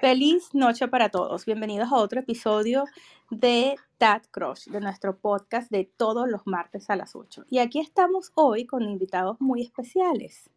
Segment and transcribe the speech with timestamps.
[0.00, 1.44] Feliz noche para todos.
[1.44, 2.84] Bienvenidos a otro episodio
[3.30, 7.46] de Tat Crush, de nuestro podcast de todos los martes a las 8.
[7.50, 10.50] Y aquí estamos hoy con invitados muy especiales.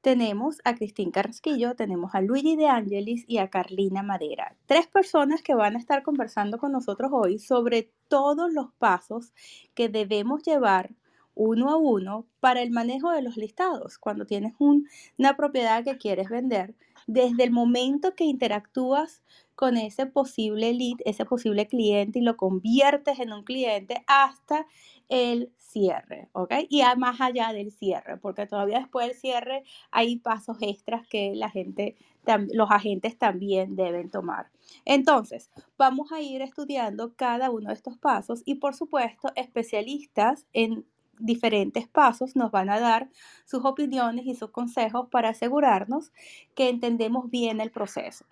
[0.00, 4.56] Tenemos a Cristín Carrasquillo, tenemos a Luigi De Angelis y a Carlina Madera.
[4.66, 9.32] Tres personas que van a estar conversando con nosotros hoy sobre todos los pasos
[9.74, 10.90] que debemos llevar
[11.36, 13.98] uno a uno para el manejo de los listados.
[13.98, 16.74] Cuando tienes una propiedad que quieres vender,
[17.06, 19.22] desde el momento que interactúas
[19.54, 24.66] con ese posible lead, ese posible cliente y lo conviertes en un cliente hasta
[25.08, 26.52] el cierre, ¿ok?
[26.68, 31.48] Y más allá del cierre, porque todavía después del cierre hay pasos extras que la
[31.48, 31.96] gente,
[32.52, 34.50] los agentes también deben tomar.
[34.84, 40.84] Entonces, vamos a ir estudiando cada uno de estos pasos y por supuesto, especialistas en
[41.18, 43.10] diferentes pasos nos van a dar
[43.44, 46.12] sus opiniones y sus consejos para asegurarnos
[46.54, 48.26] que entendemos bien el proceso.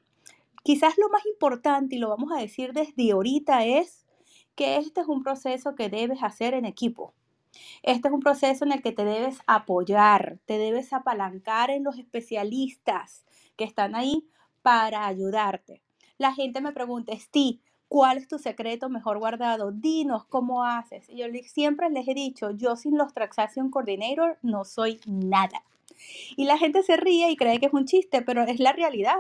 [0.63, 4.07] Quizás lo más importante, y lo vamos a decir desde ahorita, es
[4.55, 7.15] que este es un proceso que debes hacer en equipo.
[7.83, 11.99] Este es un proceso en el que te debes apoyar, te debes apalancar en los
[11.99, 13.25] especialistas
[13.57, 14.27] que están ahí
[14.63, 15.83] para ayudarte.
[16.19, 17.61] La gente me pregunta, Steve,
[17.95, 19.71] ¿Cuál es tu secreto mejor guardado?
[19.71, 21.07] Dinos cómo haces.
[21.07, 25.63] yo siempre les he dicho, yo sin los Transaction Coordinator no soy nada.
[26.35, 29.19] Y la gente se ríe y cree que es un chiste, pero es la realidad.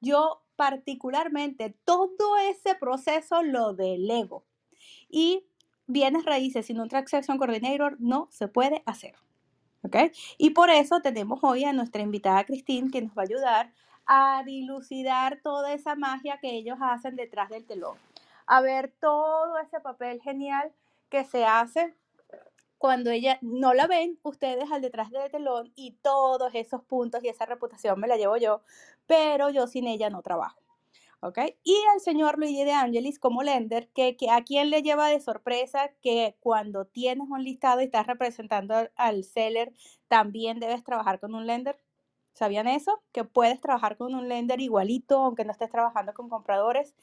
[0.00, 4.42] Yo particularmente todo ese proceso lo delego.
[5.08, 5.44] Y
[5.86, 9.14] bienes raíces sin un Transaction Coordinator no se puede hacer.
[9.84, 9.98] ¿Ok?
[10.36, 13.72] Y por eso tenemos hoy a nuestra invitada Cristín que nos va a ayudar
[14.04, 17.96] a dilucidar toda esa magia que ellos hacen detrás del telón.
[18.46, 20.72] A ver todo ese papel genial
[21.08, 21.94] que se hace
[22.78, 27.28] cuando ella no la ven ustedes al detrás del telón y todos esos puntos y
[27.28, 28.62] esa reputación me la llevo yo,
[29.06, 30.60] pero yo sin ella no trabajo.
[31.20, 31.38] ¿ok?
[31.64, 35.20] Y al señor Luigi de Angelis como lender, que, que, a quien le lleva de
[35.20, 39.72] sorpresa que cuando tienes un listado y estás representando al seller,
[40.08, 41.78] también debes trabajar con un lender.
[42.34, 43.02] ¿Sabían eso?
[43.12, 46.94] Que puedes trabajar con un lender igualito, aunque no estés trabajando con compradores.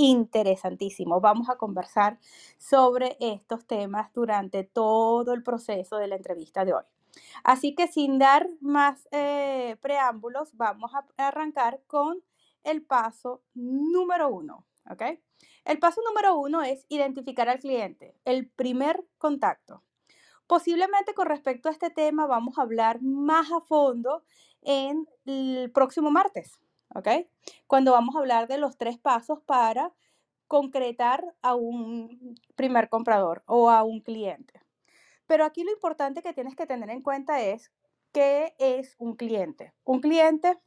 [0.00, 1.20] Interesantísimo.
[1.20, 2.20] Vamos a conversar
[2.56, 6.84] sobre estos temas durante todo el proceso de la entrevista de hoy.
[7.42, 12.22] Así que sin dar más eh, preámbulos, vamos a arrancar con
[12.62, 14.64] el paso número uno.
[14.88, 15.02] ¿ok?
[15.64, 19.82] El paso número uno es identificar al cliente, el primer contacto.
[20.46, 24.22] Posiblemente con respecto a este tema vamos a hablar más a fondo
[24.62, 26.60] en el próximo martes,
[26.94, 27.08] ¿ok?
[27.66, 29.92] Cuando vamos a hablar de los tres pasos para
[30.46, 34.60] concretar a un primer comprador o a un cliente.
[35.26, 37.70] Pero aquí lo importante que tienes que tener en cuenta es
[38.12, 39.74] qué es un cliente.
[39.84, 40.58] Un cliente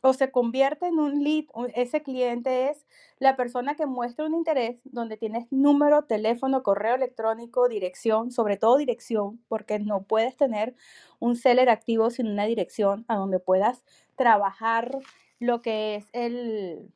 [0.00, 2.86] o se convierte en un lead, ese cliente es
[3.18, 8.78] la persona que muestra un interés donde tienes número, teléfono, correo electrónico, dirección, sobre todo
[8.78, 10.74] dirección, porque no puedes tener
[11.18, 13.84] un seller activo sin una dirección a donde puedas
[14.16, 14.98] trabajar
[15.42, 16.92] lo que es el,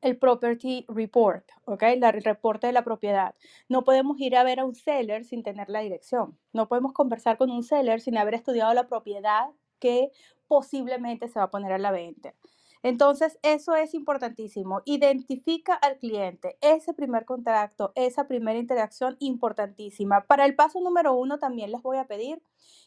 [0.00, 1.82] el property report, ¿ok?
[1.82, 3.34] el reporte de la propiedad.
[3.68, 6.38] No podemos ir a ver a un seller sin tener la dirección.
[6.54, 10.10] No podemos conversar con un seller sin haber estudiado la propiedad que
[10.48, 12.34] posiblemente se va a poner a la venta.
[12.82, 14.80] Entonces, eso es importantísimo.
[14.86, 20.24] Identifica al cliente, ese primer contacto, esa primera interacción importantísima.
[20.24, 22.42] Para el paso número uno, también les voy a pedir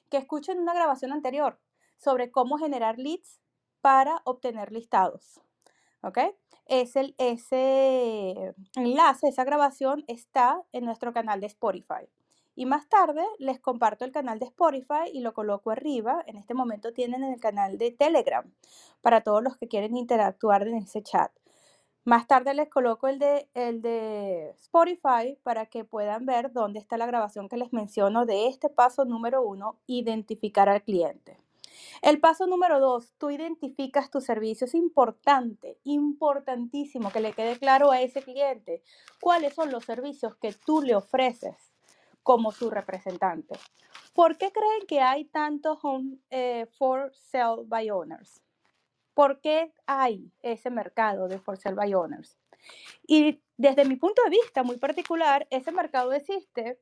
[0.10, 1.60] que escuchen una grabación anterior
[1.98, 3.40] sobre cómo generar leads
[3.86, 5.40] para obtener listados.
[6.02, 6.18] ¿Ok?
[6.66, 12.10] Ese, ese enlace, esa grabación está en nuestro canal de Spotify.
[12.56, 16.24] Y más tarde les comparto el canal de Spotify y lo coloco arriba.
[16.26, 18.52] En este momento tienen el canal de Telegram
[19.04, 21.32] para todos los que quieren interactuar en ese chat.
[22.06, 26.98] Más tarde les coloco el de, el de Spotify para que puedan ver dónde está
[26.98, 31.45] la grabación que les menciono de este paso número uno, identificar al cliente.
[32.02, 34.66] El paso número dos, tú identificas tu servicio.
[34.66, 38.82] Es importante, importantísimo que le quede claro a ese cliente
[39.20, 41.74] cuáles son los servicios que tú le ofreces
[42.24, 43.56] como su representante.
[44.14, 48.42] ¿Por qué creen que hay tantos home eh, for sale by owners?
[49.14, 52.38] ¿Por qué hay ese mercado de for sale by owners?
[53.08, 56.80] Y desde mi punto de vista muy particular, ese mercado existe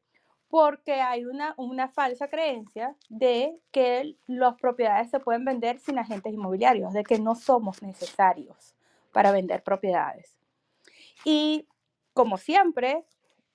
[0.53, 6.31] porque hay una, una falsa creencia de que las propiedades se pueden vender sin agentes
[6.31, 8.75] inmobiliarios, de que no somos necesarios
[9.11, 10.37] para vender propiedades.
[11.25, 11.67] Y
[12.13, 13.03] como siempre,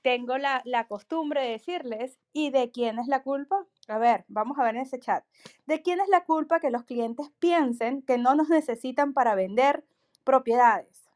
[0.02, 3.64] tengo la, costumbre de decirles, ¿y de quién es la culpa?
[3.86, 5.24] A ver, vamos a ver en ese chat.
[5.66, 9.84] ¿De quién es la culpa que los clientes piensen que no nos necesitan para vender
[10.24, 11.08] propiedades.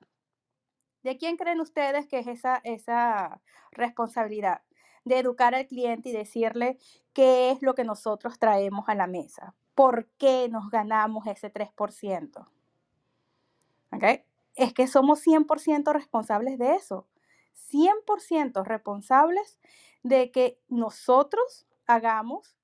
[1.02, 3.43] ¿De quién creen ustedes que es esa, esa
[3.73, 4.62] responsabilidad?
[5.04, 6.78] De educar al cliente y decirle
[7.12, 9.54] qué es lo que nosotros traemos a la mesa.
[9.75, 12.46] ¿Por qué nos ganamos ese 3%?
[13.93, 14.25] ¿Okay?
[14.54, 17.06] Es que somos 100% responsables de eso.
[17.70, 19.58] 100% responsables
[20.02, 22.56] de que nosotros hagamos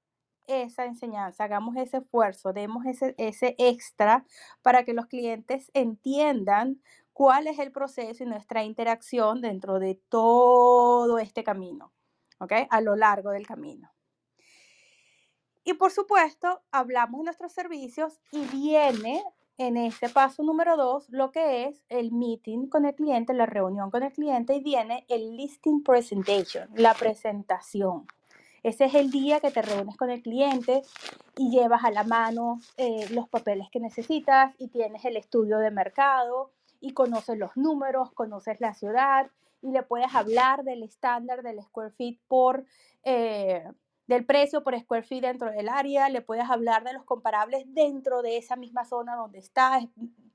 [0.46, 4.24] esa enseñanza, hagamos ese esfuerzo, demos ese, ese extra
[4.62, 6.80] para que los clientes entiendan
[7.12, 11.92] cuál es el proceso y nuestra interacción dentro de todo este camino,
[12.38, 12.52] ¿ok?
[12.70, 13.92] A lo largo del camino.
[15.64, 19.22] Y por supuesto, hablamos de nuestros servicios y viene
[19.58, 23.90] en este paso número dos lo que es el meeting con el cliente, la reunión
[23.90, 28.06] con el cliente y viene el listing presentation, la presentación.
[28.62, 30.82] Ese es el día que te reúnes con el cliente
[31.36, 35.70] y llevas a la mano eh, los papeles que necesitas y tienes el estudio de
[35.70, 39.30] mercado y conoces los números, conoces la ciudad
[39.62, 42.64] y le puedes hablar del estándar del square feet por,
[43.04, 43.64] eh,
[44.06, 48.22] del precio por square feet dentro del área, le puedes hablar de los comparables dentro
[48.22, 49.84] de esa misma zona donde estás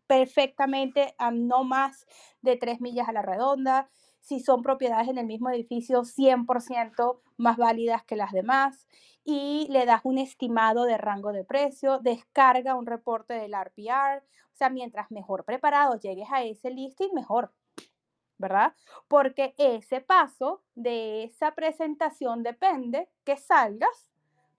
[0.07, 2.05] perfectamente a no más
[2.41, 3.89] de tres millas a la redonda.
[4.19, 8.87] Si son propiedades en el mismo edificio 100% más válidas que las demás.
[9.25, 14.21] Y le das un estimado de rango de precio, descarga un reporte del RPR,
[14.53, 17.53] o sea, mientras mejor preparado llegues a ese listing, mejor,
[18.37, 18.73] ¿verdad?
[19.07, 24.09] Porque ese paso de esa presentación depende que salgas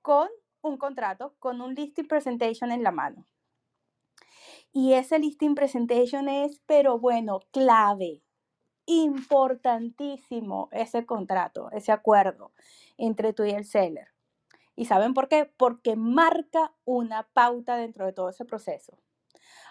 [0.02, 0.28] con
[0.62, 3.26] un contrato, con un listing presentation en la mano.
[4.72, 8.22] Y ese listing presentation es, pero bueno, clave,
[8.86, 12.52] importantísimo ese contrato, ese acuerdo
[12.96, 14.08] entre tú y el seller.
[14.76, 15.50] ¿Y saben por qué?
[15.56, 18.98] Porque marca una pauta dentro de todo ese proceso.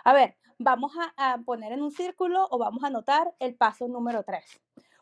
[0.04, 4.24] A ver, vamos a, poner en un círculo o vamos a anotar el paso número
[4.24, 4.44] 3.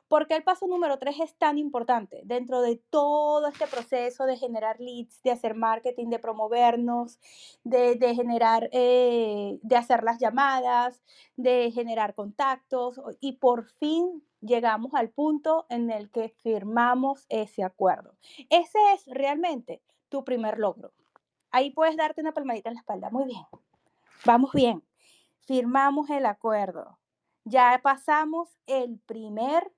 [0.07, 2.21] ¿Por qué el paso número 3 es tan importante?
[2.25, 7.19] Dentro de todo este proceso de generar leads, de hacer marketing, de promovernos,
[7.63, 11.01] de, generar, eh, de hacer las llamadas,
[11.37, 18.13] de generar contactos y por fin llegamos al punto en el que firmamos ese acuerdo.
[18.49, 20.91] Ese es realmente tu primer logro.
[21.51, 23.09] Ahí puedes darte una palmadita en la espalda.
[23.11, 23.45] Muy bien.
[24.25, 24.83] Vamos bien.
[25.41, 26.99] Firmamos el acuerdo.
[27.43, 29.71] Ya pasamos el primer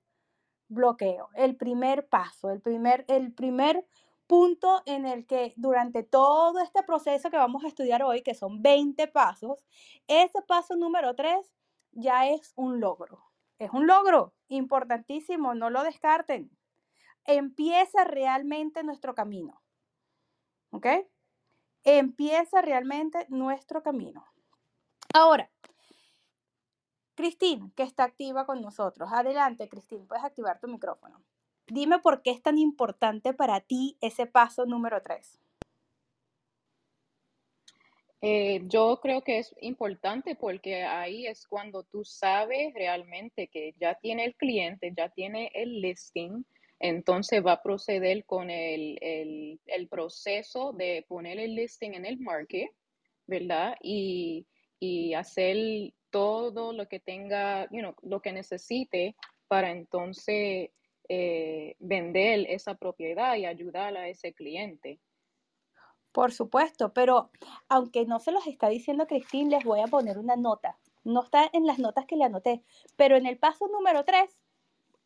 [0.68, 3.86] bloqueo, el primer paso, el primer, el primer
[4.26, 8.62] punto en el que durante todo este proceso que vamos a estudiar hoy, que son
[8.62, 9.64] 20 pasos,
[10.08, 11.54] ese paso número 3
[11.92, 13.24] ya es un logro.
[13.58, 16.50] Es un logro importantísimo, no lo descarten.
[17.24, 19.62] Empieza realmente nuestro camino.
[20.70, 20.86] ¿Ok?
[21.84, 24.26] Empieza realmente nuestro camino.
[25.12, 25.50] Ahora,
[27.14, 29.10] Cristín, que está activa con nosotros.
[29.12, 31.22] Adelante, Cristín, puedes activar tu micrófono.
[31.66, 35.38] Dime por qué es tan importante para ti ese paso número tres.
[38.20, 43.94] Eh, yo creo que es importante porque ahí es cuando tú sabes realmente que ya
[43.96, 46.44] tiene el cliente, ya tiene el listing,
[46.80, 48.98] entonces va a proceder con el,
[49.66, 52.70] el proceso de poner el listing en el market,
[53.26, 53.76] ¿verdad?
[53.82, 54.46] Y,
[54.80, 59.16] y hacer todo lo que tenga, you know, lo que necesite
[59.48, 60.70] para entonces
[61.08, 65.00] eh, vender esa propiedad y ayudar a ese cliente.
[66.12, 67.32] Por supuesto, pero
[67.68, 70.78] aunque no se los está diciendo Cristín, les voy a poner una nota.
[71.02, 72.62] No está en las notas que le anoté,
[72.94, 74.30] pero en el paso número 3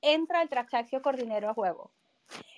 [0.03, 1.91] entra el Transaction Coordinero a juego.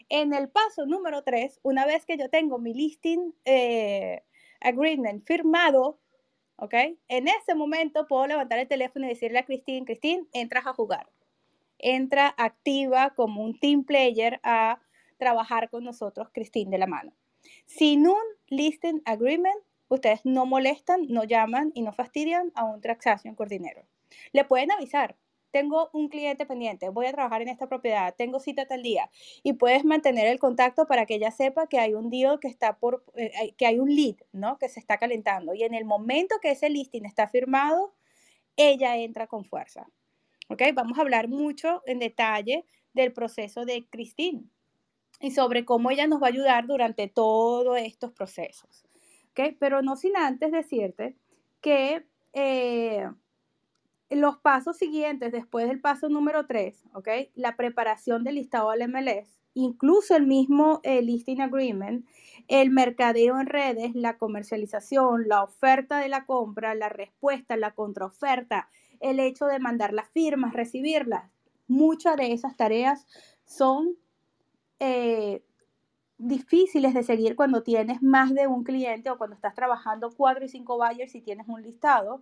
[0.09, 4.25] En el paso número 3, una vez que yo tengo mi listing eh,
[4.61, 6.01] agreement firmado,
[6.61, 6.75] ¿ok?
[7.09, 11.09] En ese momento puedo levantar el teléfono y decirle a Cristín, Cristín, entras a jugar.
[11.79, 14.81] Entra activa como un team player a
[15.17, 17.13] trabajar con nosotros, Cristín, de la mano.
[17.65, 19.57] Sin un listing agreement,
[19.89, 23.87] ustedes no molestan, no llaman y no fastidian a un transaction coordinero.
[24.33, 25.17] Le pueden avisar,
[25.51, 29.11] tengo un cliente pendiente, voy a trabajar en esta propiedad, tengo cita tal día
[29.43, 32.79] y puedes mantener el contacto para que ella sepa que hay un deal que está
[32.79, 34.59] por, eh, que hay un lead, ¿no?
[34.59, 37.95] Que se está calentando y en el momento que ese listing está firmado,
[38.57, 39.89] ella entra con fuerza.
[40.49, 40.63] ¿Ok?
[40.75, 44.43] Vamos a hablar mucho en detalle del proceso de Christine
[45.21, 48.85] y sobre cómo ella nos va a ayudar durante todos estos procesos.
[49.31, 49.57] ¿Ok?
[49.61, 51.15] Pero no sin antes decirte
[51.61, 53.09] que eh,
[54.11, 57.09] los pasos siguientes, después del paso número 3, ¿ok?
[57.35, 62.07] La preparación del listado al MLS, incluso el mismo eh, listing agreement,
[62.49, 68.69] el mercadeo en redes, la comercialización, la oferta de la compra, la respuesta, la contraoferta,
[68.99, 71.31] el hecho de mandar las firmas, recibirlas.
[71.69, 73.07] Muchas de esas tareas
[73.45, 73.97] son
[74.81, 75.43] eh,
[76.19, 80.49] difíciles de seguir cuando tienes más de un cliente o cuando estás trabajando cuatro y
[80.49, 82.21] cinco buyers y tienes un listado.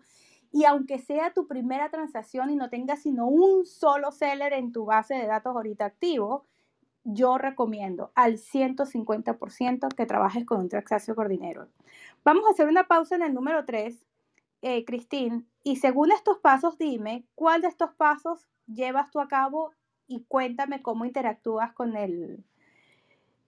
[0.50, 4.87] Y aunque sea tu primera transacción y no tengas sino un solo seller en tu
[4.87, 6.47] base de datos ahorita activo,
[7.05, 11.69] yo recomiendo al 150% que trabajes con un Transaction Coordinator.
[12.25, 14.05] Vamos a hacer una pausa en el número 3,
[14.62, 19.73] eh, Cristín, y según estos pasos, dime cuál de estos pasos llevas tú a cabo
[20.07, 22.45] y cuéntame cómo interactúas con el,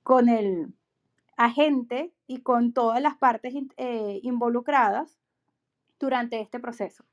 [0.03, 0.73] con el
[1.37, 5.19] agente y con todas las partes eh, involucradas
[6.01, 7.05] durante este proceso.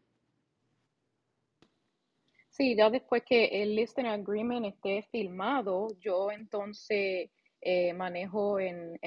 [2.49, 7.29] Sí, ya después que el listening agreement esté filmado, yo entonces
[7.61, 8.97] eh, manejo en,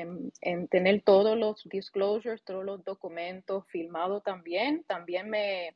[0.68, 4.84] tener todos los disclosures, todos los documentos filmados también.
[4.84, 5.74] También me,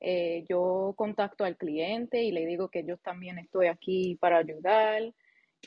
[0.00, 5.02] eh, yo contacto al cliente y le digo que yo también estoy aquí para ayudar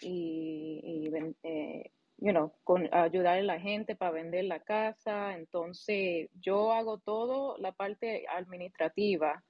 [0.01, 1.11] y, y
[1.43, 5.35] eh, you know, con, ayudar a la gente para vender la casa.
[5.35, 9.43] Entonces, yo hago todo la parte administrativa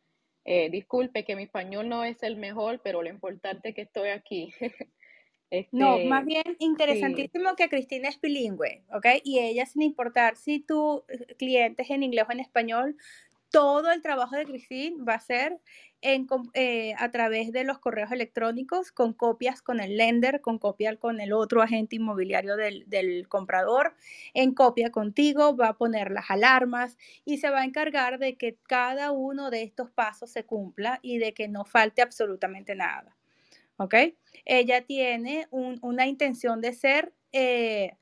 [0.46, 4.10] eh, disculpe que mi español no es el mejor, pero lo importante es que estoy
[4.10, 4.54] aquí.
[5.72, 9.06] no, este, más bien interesantísimo que Cristina es bilingüe, ¿ok?
[9.24, 12.98] Y ella, sin importar si tu eh, cliente es en inglés o en español,
[13.54, 15.60] todo el trabajo de Cristina va a ser
[16.02, 21.22] eh, a través de los correos electrónicos, con copias con el lender, con copia con
[21.22, 23.94] el otro agente inmobiliario del, del, comprador,
[24.34, 28.58] en copia contigo, va a poner las alarmas y se va a encargar de que
[28.64, 33.16] cada uno de estos pasos se cumpla y de que no falte absolutamente nada.
[33.78, 33.94] ¿Ok?
[34.46, 37.14] Ella tiene una intención de ser...
[37.32, 37.98] Eh,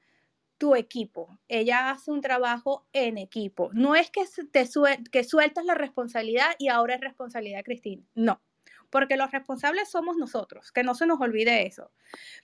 [0.61, 1.39] tu equipo.
[1.47, 3.71] Ella hace un trabajo en equipo.
[3.73, 4.69] No es que, te
[5.11, 8.03] que sueltas la responsabilidad y ahora es responsabilidad Cristina.
[8.13, 8.43] No,
[8.91, 11.89] porque los responsables somos nosotros, que no se nos olvide eso.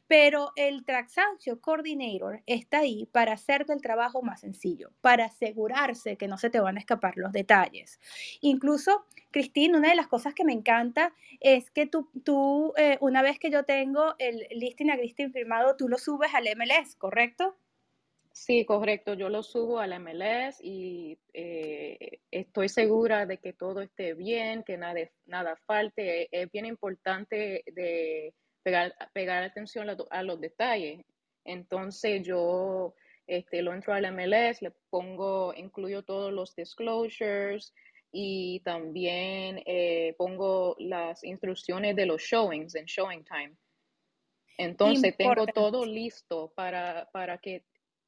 [0.07, 6.27] Pero el Transaction Coordinator está ahí para hacerte el trabajo más sencillo, para asegurarse que
[6.27, 7.99] no se te van a escapar los detalles.
[8.41, 13.21] Incluso, Cristina, una de las cosas que me encanta es que tú, tú eh, una
[13.21, 17.55] vez que yo tengo el listing a Cristina firmado, tú lo subes al MLS, ¿correcto?
[18.37, 19.15] Sí, correcto.
[19.15, 24.77] Yo lo subo al MLS y eh, estoy segura de que todo esté bien, que
[24.77, 26.29] nada, nada falte.
[26.31, 31.03] Es bien importante de pegar, pegar atención a, los detalles.
[31.45, 32.93] Entonces yo
[33.25, 37.73] este, lo entro al MLS, le pongo, incluyo todos los disclosures
[38.11, 43.57] y también eh, pongo las instrucciones de los showings en showing time.
[44.59, 47.65] Entonces tengo todo listo para, para que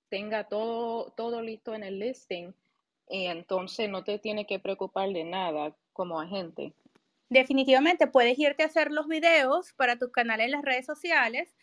[0.10, 2.54] tenga todo, todo listo en el listing
[3.10, 6.74] y entonces no te tiene que preocupar de nada como agente.
[7.30, 11.56] Definitivamente puedes irte a hacer los videos para tus canales en las redes sociales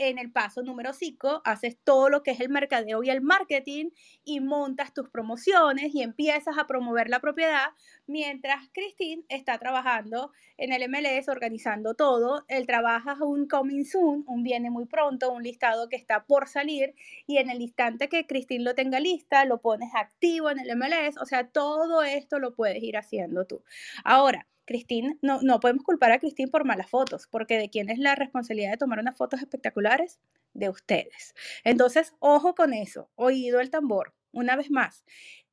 [0.00, 3.90] en el paso número 5 haces todo lo que es el mercadeo y el marketing
[4.24, 7.68] y montas tus promociones y empiezas a promover la propiedad
[8.06, 12.46] mientras Christine está trabajando en el MLS organizando todo.
[12.48, 16.94] Él trabaja un coming soon, un viene muy pronto, un listado que está por salir
[17.26, 21.18] y en el instante que Christine lo tenga lista, lo pones activo en el MLS.
[21.20, 23.62] O sea, todo esto lo puedes ir haciendo tú.
[24.02, 27.98] Ahora, Cristín, no, no podemos culpar a Cristín por malas fotos, porque ¿de quién es
[27.98, 30.20] la responsabilidad de tomar unas fotos espectaculares?
[30.54, 31.34] De ustedes.
[31.64, 34.14] Entonces, ojo con eso, oído el tambor.
[34.30, 35.04] Una vez más,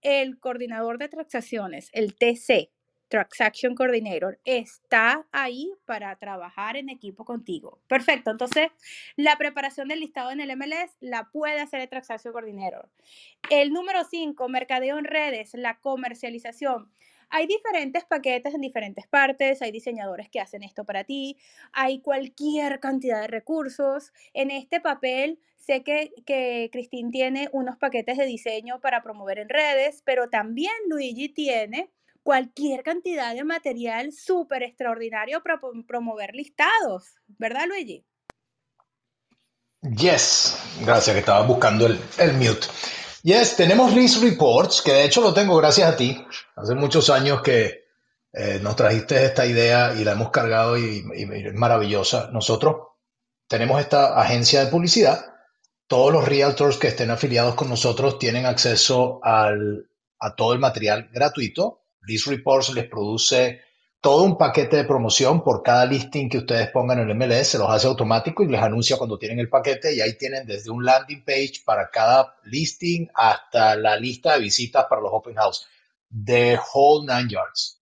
[0.03, 2.69] el coordinador de transacciones, el TC,
[3.07, 7.79] Transaction Coordinator, está ahí para trabajar en equipo contigo.
[7.87, 8.29] Perfecto.
[8.29, 8.67] Entonces,
[9.15, 12.87] la preparación del listado en el MLS la puede hacer el Transaction Coordinator.
[13.49, 16.91] El número 5, mercadeo en redes, la comercialización.
[17.29, 21.37] Hay diferentes paquetes en diferentes partes, hay diseñadores que hacen esto para ti,
[21.73, 24.13] hay cualquier cantidad de recursos.
[24.33, 29.49] En este papel sé que, que Cristín tiene unos paquetes de diseño para promover en
[29.49, 31.91] redes, pero también Luigi tiene
[32.23, 38.05] cualquier cantidad de material súper extraordinario para promover listados, ¿verdad Luigi?
[39.81, 42.67] Yes, gracias que estaba buscando el, el mute.
[43.23, 46.23] Yes, tenemos List Reports, que de hecho lo tengo gracias a ti.
[46.55, 47.85] Hace muchos años que
[48.31, 52.29] eh, nos trajiste esta idea y la hemos cargado y, es maravillosa.
[52.31, 52.75] Nosotros
[53.47, 55.33] tenemos esta agencia de publicidad.
[55.87, 61.09] Todos los realtors que estén afiliados con nosotros tienen acceso al, a todo el material
[61.11, 61.85] gratuito.
[62.01, 63.61] List Reports les produce
[64.01, 67.57] todo un paquete de promoción por cada listing que ustedes pongan en el MLS, se
[67.57, 70.85] los hace automático y les anuncia cuando tienen el paquete y ahí tienen desde un
[70.85, 75.67] landing page para cada listing hasta la lista de visitas para los open house.
[76.09, 77.81] The whole nine yards.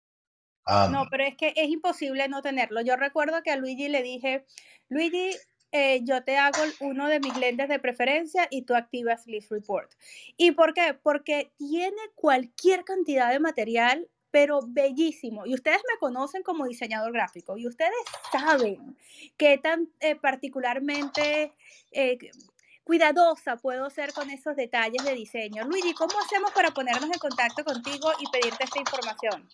[0.65, 2.81] no, pero es que es imposible no tenerlo.
[2.81, 4.45] Yo recuerdo que a Luigi le dije,
[4.89, 5.31] Luigi,
[5.71, 9.91] eh, yo te hago uno de mis lentes de preferencia y tú activas List Report.
[10.37, 10.93] ¿Y por qué?
[10.93, 15.45] Porque tiene cualquier cantidad de material pero bellísimo.
[15.45, 17.93] Y ustedes me conocen como diseñador gráfico y ustedes
[18.33, 18.97] saben
[19.37, 21.53] qué tan eh, particularmente
[21.93, 22.17] eh,
[22.83, 25.63] cuidadosa puedo ser con esos detalles de diseño.
[25.63, 29.49] Luigi, ¿cómo hacemos para ponernos en contacto contigo y pedirte esta información?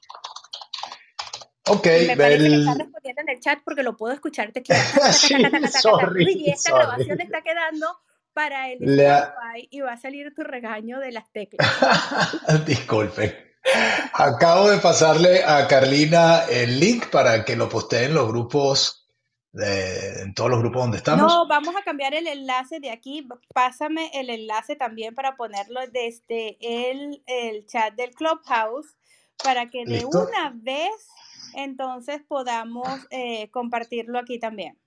[1.67, 4.63] Ok, me parece que estás respondiendo en el chat porque lo puedo escucharte.
[5.13, 5.35] sí,
[6.15, 7.85] Luigi, esta grabación está quedando
[8.33, 11.69] para el Spotify y va a salir tu regaño de las teclas.
[12.65, 13.50] Disculpe.
[14.13, 19.07] Acabo de pasarle a Carlina el link para que lo postee en los grupos,
[19.51, 21.31] de, en todos los grupos donde estamos.
[21.31, 23.27] No, vamos a cambiar el enlace de aquí.
[23.53, 28.95] Pásame el enlace también para ponerlo desde el, el chat del Clubhouse
[29.43, 30.91] para que de una vez
[31.53, 34.77] entonces podamos eh, compartirlo aquí también.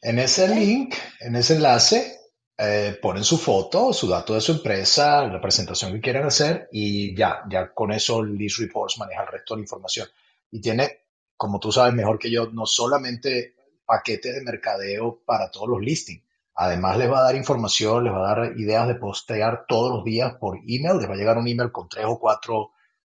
[0.00, 2.17] En ese link, en ese enlace,
[2.60, 7.14] eh, ponen su foto, su dato de su empresa, la presentación que quieren hacer y
[7.14, 10.08] ya, ya con eso List Reports maneja el resto de información.
[10.50, 11.02] Y tiene,
[11.36, 13.54] como tú sabes mejor que yo, no solamente
[13.86, 16.24] paquetes de mercadeo para todos los listings,
[16.54, 20.04] además les va a dar información, les va a dar ideas de postear todos los
[20.04, 22.72] días por email, les va a llegar un email con tres o cuatro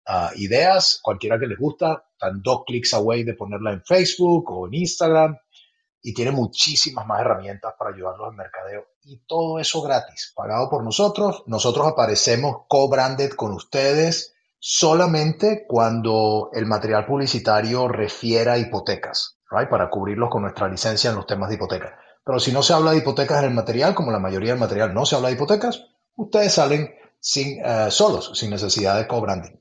[0.05, 4.67] ah, ideas, cualquiera que les gusta, están dos clics away de ponerla en Facebook o
[4.67, 5.39] en Instagram
[6.03, 10.85] y tiene muchísimas más herramientas para ayudarlos al mercadeo y todo eso gratis, pagado por
[10.85, 11.43] nosotros.
[11.47, 19.69] Nosotros aparecemos co-branded con ustedes solamente cuando el material publicitario refiera a hipotecas, right?
[19.69, 21.99] para cubrirlos con nuestra licencia en los temas de hipoteca.
[22.25, 24.93] Pero si no se habla de hipotecas en el material, como la mayoría del material
[24.95, 29.60] no se habla de hipotecas, ustedes salen sin, eh, solos, sin necesidad de co-branding.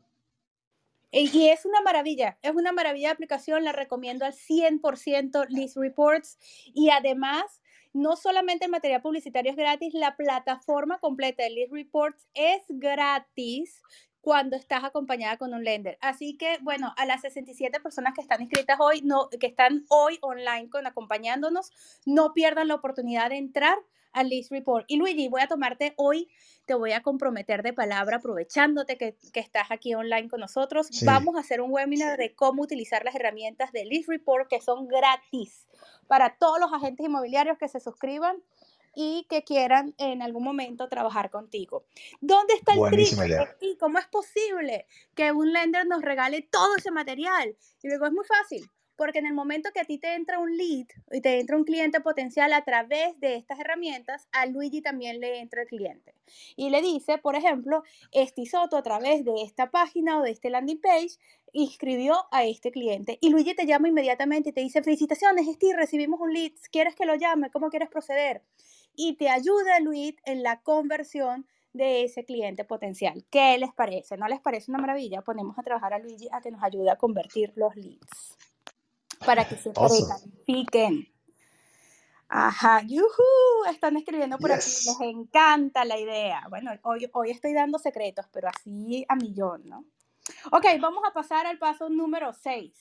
[1.12, 6.38] Y es una maravilla, es una maravilla de aplicación, la recomiendo al 100% List Reports
[6.74, 7.62] y además
[7.94, 13.82] no solamente el material publicitario es gratis, la plataforma completa de List Reports es gratis
[14.22, 15.98] cuando estás acompañada con un lender.
[16.02, 20.20] Así que, bueno, a las 67 personas que están inscritas hoy, no, que están hoy
[20.22, 21.72] online con acompañándonos,
[22.06, 23.78] no pierdan la oportunidad de entrar
[24.12, 24.86] al List Report.
[24.88, 26.30] Y Luigi, voy a tomarte hoy,
[26.66, 30.90] te voy a comprometer de palabra, aprovechándote que, estás aquí online con nosotros.
[31.04, 34.88] Vamos a hacer un webinar de cómo utilizar las herramientas de List Report que son
[34.88, 35.68] gratis
[36.08, 38.38] para todos los agentes inmobiliarios que se suscriban
[38.96, 41.86] y que quieran en algún momento trabajar contigo.
[42.22, 43.58] ¿Dónde está el trick?
[43.62, 47.56] ¿Y cómo es posible que un lender nos regale todo ese material?
[47.82, 50.58] Y luego es muy fácil porque en el momento que a ti te entra un
[50.58, 55.22] lead y te entra un cliente potencial a través de estas herramientas, a Luigi también
[55.22, 56.14] le entra el cliente.
[56.58, 60.50] Y le dice, por ejemplo, este Soto a través de esta página o de este
[60.50, 61.12] landing page
[61.54, 63.18] inscribió a este cliente.
[63.22, 67.06] Y Luigi te llama inmediatamente y te dice, felicitaciones, Steve, recibimos un lead, ¿quieres que
[67.06, 67.52] lo llame?
[67.52, 68.44] ¿Cómo quieres proceder?
[68.98, 73.24] Y te ayuda Luigi en la conversión de ese cliente potencial.
[73.30, 74.18] ¿Qué les parece?
[74.18, 75.22] ¿No les parece una maravilla?
[75.22, 78.49] Ponemos a trabajar a Luigi a que nos ayude a convertir los leads
[79.26, 81.08] para que se precalifiquen.
[82.32, 86.46] Ajá, yuhu, están escribiendo por aquí, les encanta la idea.
[86.50, 89.86] Bueno, hoy, hoy estoy dando secretos, pero así a millón, ¿no?
[90.52, 92.72] Ok, vamos a pasar al paso número 6.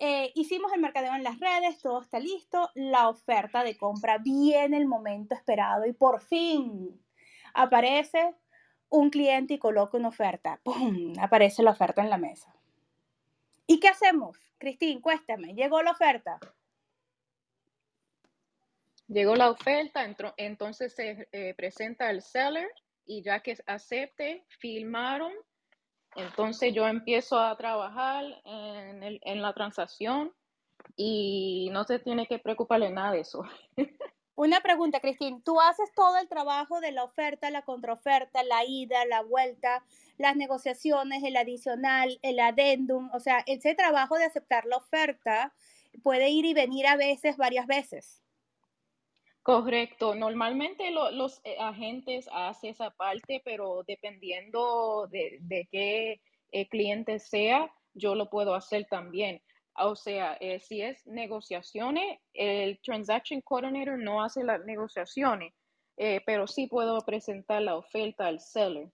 [0.00, 4.76] Eh, hicimos el mercadeo en las redes, todo está listo, la oferta de compra viene
[4.76, 7.00] el momento esperado y por fin
[7.54, 8.34] aparece
[8.90, 10.60] un cliente y coloca una oferta.
[10.62, 11.14] ¡Pum!
[11.20, 12.54] Aparece la oferta en la mesa.
[13.68, 14.36] ¿Y qué hacemos?
[14.56, 16.40] Cristín, cuéstame, llegó la oferta.
[19.06, 20.04] Llegó la oferta,
[20.36, 22.68] entonces se eh, presenta el seller
[23.04, 25.32] y ya que acepte, filmaron,
[26.16, 30.32] entonces yo empiezo a trabajar en, en la transacción
[30.96, 33.42] y no se tiene que preocuparle nada de eso.
[34.38, 35.42] Una pregunta, Cristín.
[35.42, 39.82] Tú haces todo el trabajo de la oferta, la contraoferta, la ida, la vuelta,
[40.16, 43.10] las negociaciones, el adicional, el adendum.
[43.12, 45.52] O sea, ese trabajo de aceptar la oferta
[46.04, 48.22] puede ir y venir a veces, varias veces.
[49.42, 50.14] Correcto.
[50.14, 56.20] Normalmente los eh, agentes hacen esa parte, pero dependiendo de, qué
[56.52, 59.42] eh, cliente sea, yo lo puedo hacer también.
[59.80, 65.52] O sea, eh, si es negociaciones, el Transaction Coordinator no hace las negociaciones,
[65.96, 68.90] eh, pero sí puedo presentar la oferta al seller.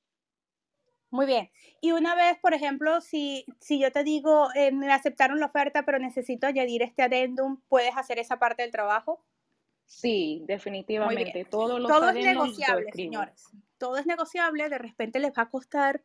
[1.11, 1.49] Muy bien.
[1.81, 5.85] Y una vez, por ejemplo, si, si yo te digo, eh, me aceptaron la oferta,
[5.85, 9.25] pero necesito añadir este adendum, ¿puedes hacer esa parte del trabajo?
[9.87, 11.45] Sí, definitivamente.
[11.45, 13.45] Todo, Todo es negociable, señores.
[13.79, 14.69] Todo es negociable.
[14.69, 16.03] De repente les va a costar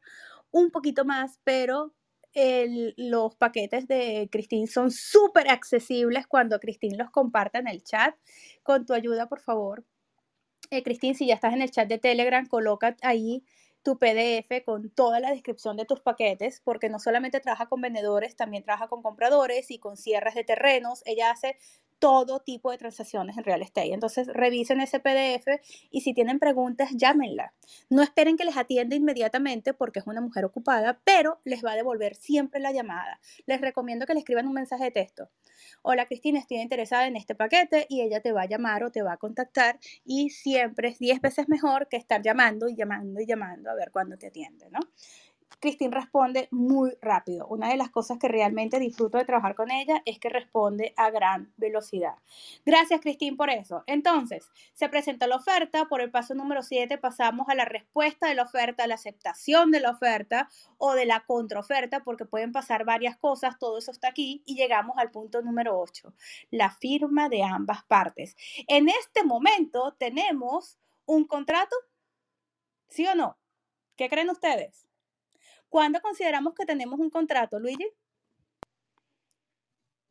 [0.51, 1.93] un poquito más, pero
[2.33, 8.15] los paquetes de Cristín son súper accesibles cuando Cristín los comparta en el chat.
[8.63, 9.83] Con tu ayuda, por favor.
[10.71, 13.43] Eh, Cristín, si ya estás en el chat de Telegram, coloca ahí
[13.81, 18.35] tu PDF con toda la descripción de tus paquetes, porque no solamente trabaja con vendedores,
[18.35, 21.01] también trabaja con compradores y con cierres de terrenos.
[21.05, 21.57] Ella hace
[21.99, 23.93] todo tipo de transacciones en real estate.
[23.93, 27.53] Entonces, revisen ese PDF y si tienen preguntas, llámenla.
[27.89, 31.75] No esperen que les atienda inmediatamente porque es una mujer ocupada, pero les va a
[31.75, 33.19] devolver siempre la llamada.
[33.45, 35.29] Les recomiendo que le escriban un mensaje de texto.
[35.81, 39.01] Hola Cristina, estoy interesada en este paquete y ella te va a llamar o te
[39.01, 43.25] va a contactar y siempre es 10 veces mejor que estar llamando y llamando y
[43.25, 44.79] llamando a ver cuándo te atiende, ¿no?
[45.59, 47.45] Cristín responde muy rápido.
[47.47, 51.09] Una de las cosas que realmente disfruto de trabajar con ella es que responde a
[51.09, 52.15] gran velocidad.
[52.65, 53.83] Gracias, Cristín, por eso.
[53.85, 55.85] Entonces, se presenta la oferta.
[55.85, 59.71] Por el paso número 7 pasamos a la respuesta de la oferta, a la aceptación
[59.71, 63.59] de la oferta o de la contraoferta, porque pueden pasar varias cosas.
[63.59, 66.13] Todo eso está aquí y llegamos al punto número 8,
[66.51, 68.37] la firma de ambas partes.
[68.67, 71.75] En este momento tenemos un contrato,
[72.87, 73.37] ¿sí o no?
[73.97, 74.88] ¿Qué creen ustedes?
[75.69, 77.87] ¿Cuándo consideramos que tenemos un contrato, Luigi?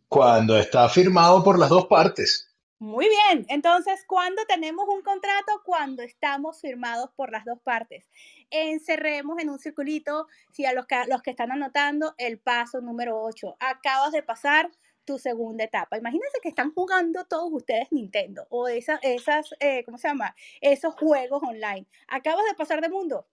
[0.09, 2.49] Cuando está firmado por las dos partes.
[2.81, 5.61] Muy bien, entonces, ¿cuándo tenemos un contrato?
[5.65, 8.09] Cuando estamos firmados por las dos partes.
[8.51, 13.21] Encerremos en un circulito, si a los que, los que están anotando, el paso número
[13.21, 13.57] 8.
[13.59, 14.71] Acabas de pasar
[15.05, 15.99] tu segunda etapa.
[15.99, 20.37] Imagínense que están jugando todos ustedes Nintendo o esas, esas eh, ¿cómo se llama?
[20.61, 21.87] Esos juegos online.
[22.07, 23.27] Acabas de pasar de mundo.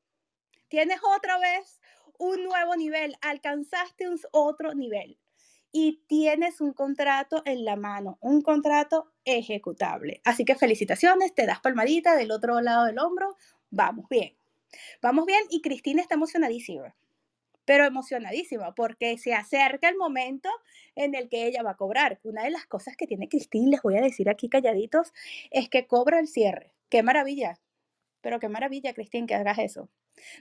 [0.69, 1.79] Tienes otra vez
[2.19, 5.17] un nuevo nivel, alcanzaste un otro nivel
[5.71, 10.21] y tienes un contrato en la mano, un contrato ejecutable.
[10.23, 13.35] Así que felicitaciones, te das palmadita del otro lado del hombro,
[13.71, 14.37] vamos bien.
[15.01, 16.95] Vamos bien y Cristina está emocionadísima,
[17.65, 20.49] pero emocionadísima porque se acerca el momento
[20.95, 22.19] en el que ella va a cobrar.
[22.23, 25.13] Una de las cosas que tiene Cristina, les voy a decir aquí calladitos,
[25.51, 26.71] es que cobra el cierre.
[26.89, 27.59] Qué maravilla,
[28.21, 29.89] pero qué maravilla, Cristina, que hagas eso.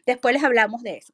[0.07, 1.13] Después les hablamos de eso.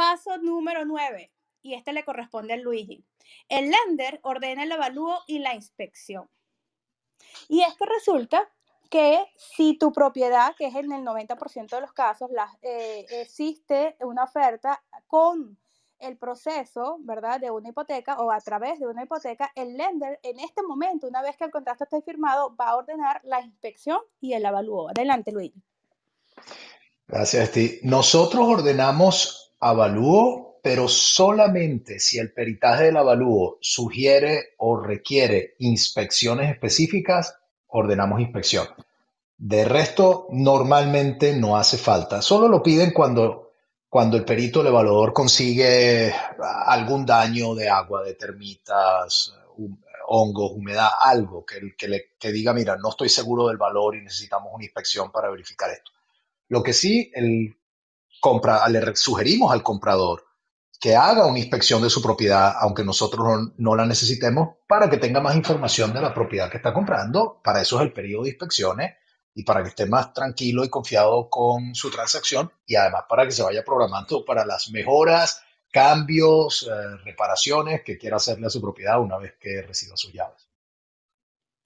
[0.00, 3.04] Paso número 9, y este le corresponde a Luigi.
[3.50, 6.26] El lender ordena el avalúo y la inspección.
[7.48, 8.50] Y es que resulta
[8.88, 12.30] que si tu propiedad, que es en el 90% de los casos,
[12.62, 15.58] eh, existe una oferta con
[15.98, 20.40] el proceso, ¿verdad?, de una hipoteca o a través de una hipoteca, el lender en
[20.40, 24.32] este momento, una vez que el contrato esté firmado, va a ordenar la inspección y
[24.32, 24.88] el avalúo.
[24.88, 25.62] Adelante, Luigi.
[27.06, 27.80] Gracias, Steve.
[27.82, 37.36] Nosotros ordenamos avalúo, pero solamente si el peritaje del avalúo sugiere o requiere inspecciones específicas,
[37.68, 38.66] ordenamos inspección.
[39.36, 42.20] De resto, normalmente no hace falta.
[42.20, 43.52] Solo lo piden cuando,
[43.88, 46.12] cuando el perito, el evaluador, consigue
[46.66, 49.34] algún daño de agua, de termitas,
[50.08, 54.02] hongos, humedad, algo que, que, le, que diga, mira, no estoy seguro del valor y
[54.02, 55.92] necesitamos una inspección para verificar esto.
[56.48, 57.56] Lo que sí, el
[58.20, 60.24] compra, le sugerimos al comprador
[60.80, 65.20] que haga una inspección de su propiedad, aunque nosotros no, la necesitemos, para que tenga
[65.20, 67.40] más información de la propiedad que está comprando.
[67.44, 68.94] Para eso es el periodo de inspecciones
[69.34, 73.32] y para que esté más tranquilo y confiado con su transacción y además para que
[73.32, 79.00] se vaya programando para las mejoras, cambios, eh, reparaciones que quiera hacerle a su propiedad
[79.00, 80.49] una vez que reciba sus llaves.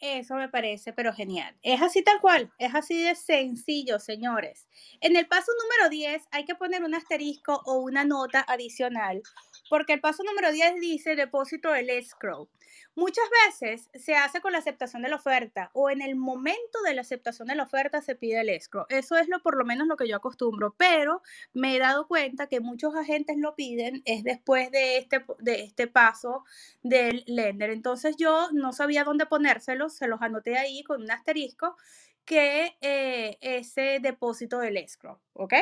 [0.00, 1.56] Eso me parece, pero genial.
[1.62, 4.68] Es así tal cual, es así de sencillo, señores.
[5.00, 9.22] En el paso número 10 hay que poner un asterisco o una nota adicional,
[9.68, 12.48] porque el paso número 10 dice depósito del escrow.
[12.96, 16.94] Muchas veces se hace con la aceptación de la oferta o en el momento de
[16.94, 18.86] la aceptación de la oferta se pide el escrow.
[18.88, 21.20] Eso es lo por lo menos lo que yo acostumbro, pero
[21.52, 25.88] me he dado cuenta que muchos agentes lo piden es después de este, de este
[25.88, 26.44] paso
[26.82, 27.70] del lender.
[27.70, 31.76] Entonces yo no sabía dónde ponérselos, se los anoté ahí con un asterisco
[32.24, 35.54] que eh, ese depósito del escrow, ¿ok?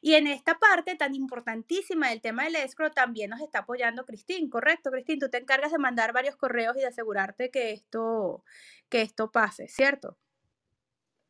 [0.00, 4.48] Y en esta parte tan importantísima del tema del escrow también nos está apoyando Cristín,
[4.48, 4.90] ¿correcto?
[4.90, 8.44] Cristín, tú te encargas de mandar varios correos y de asegurarte que esto,
[8.88, 10.16] que esto pase, ¿cierto?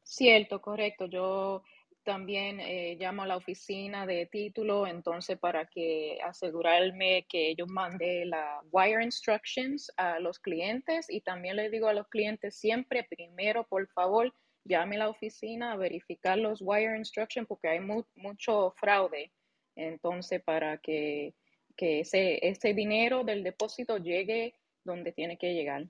[0.04, 1.06] Cierto, correcto.
[1.06, 1.64] Yo
[2.04, 8.30] también eh, llamo a la oficina de título, entonces para que asegurarme que ellos manden
[8.30, 13.66] la wire instructions a los clientes y también les digo a los clientes siempre, primero,
[13.66, 14.32] por favor,
[14.66, 19.32] llame a la oficina a verificar los wire instructions porque hay mucho fraude.
[19.76, 21.34] Entonces, para que,
[21.76, 25.86] ese, ese dinero del depósito llegue donde tiene que llegar.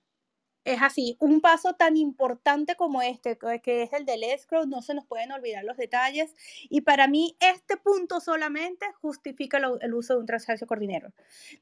[0.64, 1.16] es así.
[1.20, 5.30] Un paso tan importante como este, que es el del escrow, no se nos pueden
[5.30, 6.34] olvidar los detalles.
[6.68, 11.12] Y para mí, este punto solamente justifica el uso de un transacción coordinero.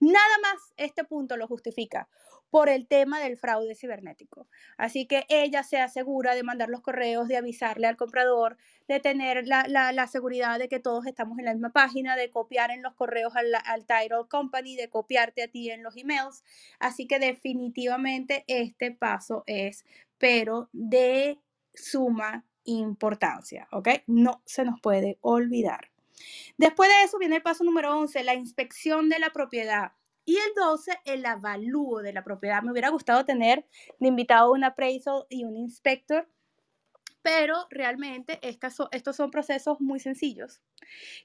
[0.00, 2.08] Nada más este punto lo justifica
[2.54, 4.46] por el tema del fraude cibernético.
[4.76, 9.48] Así que ella se asegura de mandar los correos, de avisarle al comprador, de tener
[9.48, 13.34] la, seguridad de que todos estamos en la misma página, de copiar en los correos
[13.34, 16.44] al, al title company, de copiarte a ti en los emails.
[16.78, 19.84] Así que definitivamente este paso es,
[20.18, 21.40] pero de
[21.74, 23.88] suma importancia, ¿ok?
[24.06, 25.90] No se nos puede olvidar.
[26.56, 29.90] Después de eso viene el paso número 11, la inspección de la propiedad.
[30.24, 32.62] Y el 12, el avalúo de la propiedad.
[32.62, 33.66] Me hubiera gustado tener
[33.98, 36.28] de invitado un appraisal y un inspector,
[37.22, 40.60] pero realmente estos son procesos muy sencillos.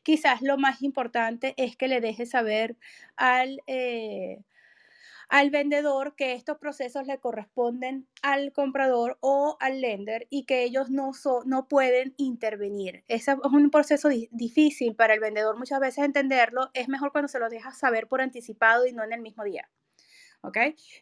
[0.04, 2.78] Quizás lo más importante es que le deje saber
[3.18, 4.40] al, eh,
[5.30, 10.90] al vendedor que estos procesos le corresponden al comprador o al lender y que ellos
[10.90, 11.12] no,
[11.46, 13.04] no pueden intervenir.
[13.08, 16.70] Ese es un proceso difícil para el vendedor muchas veces entenderlo.
[16.74, 19.70] Es mejor cuando se lo deja saber por anticipado y no en el mismo día.
[20.42, 20.58] ¿ok?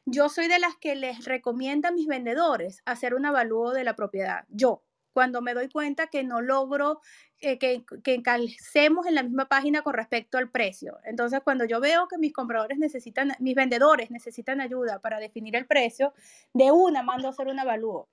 [0.05, 3.95] Yo soy de las que les recomienda a mis vendedores hacer un avalúo de la
[3.95, 4.45] propiedad.
[4.49, 4.83] Yo,
[5.17, 7.01] cuando me doy cuenta que no logro
[7.39, 10.99] eh, que, que calcemos en la misma página con respecto al precio.
[11.05, 15.65] Entonces, cuando yo veo que mis compradores necesitan, mis vendedores necesitan ayuda para definir el
[15.65, 16.13] precio,
[16.53, 18.09] de una mando a hacer un avalúo.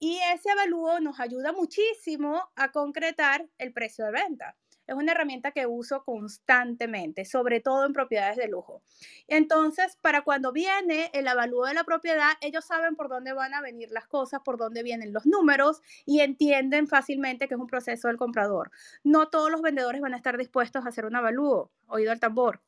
[0.00, 4.56] Y ese avalúo nos ayuda muchísimo a concretar el precio de venta
[4.90, 8.82] es una herramienta que uso constantemente, sobre todo en propiedades de lujo.
[9.28, 13.62] Entonces, para cuando viene el avalúo de la propiedad, ellos saben por dónde van a
[13.62, 18.08] venir las cosas, por dónde vienen los números y entienden fácilmente que es un proceso
[18.08, 18.72] del comprador.
[19.04, 22.60] No todos los vendedores van a estar dispuestos a hacer un avalúo, oído al tambor.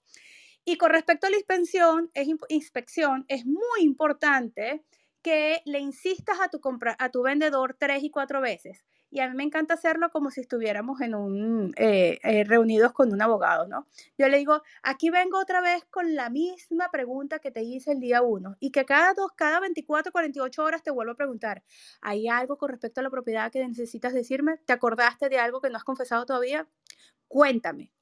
[0.64, 4.85] Y con respecto a la inspección, es, inspección, es muy importante
[5.22, 6.61] que le insistas a tu,
[6.98, 10.40] a tu vendedor tres y cuatro veces y a mí me encanta hacerlo como si
[10.40, 13.87] estuviéramos en un, eh, eh, reunidos con un abogado, ¿no?
[14.16, 18.01] Yo le digo, aquí vengo otra vez con la misma pregunta que te hice el
[18.01, 21.62] día uno y que cada dos, cada 24, 48 horas te vuelvo a preguntar,
[22.01, 24.57] ¿hay algo con respecto a la propiedad que necesitas decirme?
[24.64, 26.66] ¿Te acordaste de algo que no has confesado todavía?
[27.29, 27.92] Cuéntame.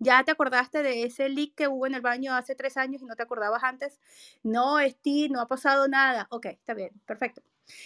[0.00, 3.06] ¿Ya te acordaste de ese leak que hubo en el baño hace tres años y
[3.06, 4.00] no te acordabas antes?
[4.42, 6.26] No, Steve, no ha pasado nada.
[6.30, 7.42] Ok, está bien, perfecto.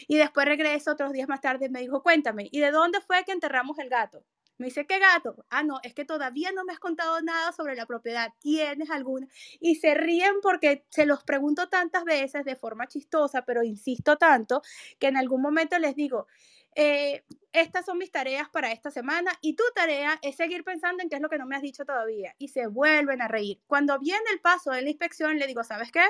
[0.09, 3.25] Y después regreso otros días más tarde y me dijo, cuéntame, ¿y de dónde fue
[3.25, 4.25] que enterramos el gato?
[4.59, 5.45] Me dice, ¿qué gato?
[5.51, 8.33] Ah, no, es que todavía no me has contado nada sobre la propiedad.
[8.41, 9.29] ¿Tienes alguna?
[9.61, 14.63] Y se ríen porque se los pregunto tantas veces de forma chistosa, pero insisto tanto
[14.99, 16.27] que en algún momento les digo,
[16.75, 21.09] eh, estas son mis tareas para esta semana y tu tarea es seguir pensando en
[21.11, 22.35] qué es lo que no me has dicho todavía.
[22.39, 23.61] Y se vuelven a reír.
[23.67, 26.03] Cuando viene el paso de la inspección, le digo, ¿sabes qué?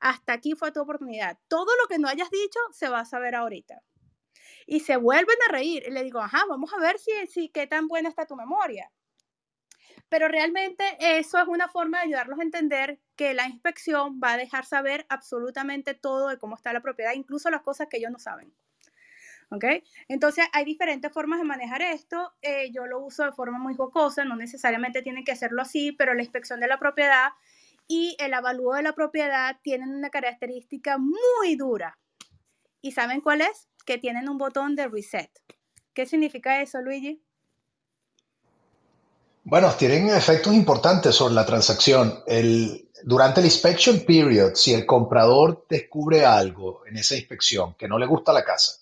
[0.00, 1.38] Hasta aquí fue tu oportunidad.
[1.48, 3.82] Todo lo que no hayas dicho se va a saber ahorita.
[4.66, 5.84] Y se vuelven a reír.
[5.86, 8.90] Y le digo, ajá, vamos a ver si, si qué tan buena está tu memoria.
[10.08, 14.36] Pero realmente eso es una forma de ayudarlos a entender que la inspección va a
[14.36, 18.18] dejar saber absolutamente todo de cómo está la propiedad, incluso las cosas que ellos no
[18.18, 18.52] saben.
[19.50, 19.64] ¿Ok?
[20.08, 22.32] Entonces hay diferentes formas de manejar esto.
[22.40, 26.14] Eh, yo lo uso de forma muy jocosa, no necesariamente tienen que hacerlo así, pero
[26.14, 27.30] la inspección de la propiedad
[27.90, 31.98] y el avalúo de la propiedad tienen una característica muy dura.
[32.80, 33.68] ¿Y saben cuál es?
[33.84, 35.28] Que tienen un botón de reset.
[35.92, 37.20] ¿Qué significa eso, Luigi?
[39.42, 42.22] Bueno, tienen efectos importantes sobre la transacción.
[43.02, 48.06] Durante el inspection period, si el comprador descubre algo en esa inspección que no le
[48.06, 48.72] gusta la casa,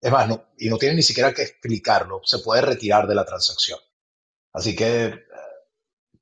[0.00, 3.78] es más, y no tiene ni siquiera que explicarlo, se puede retirar de la transacción.
[4.54, 5.25] Así que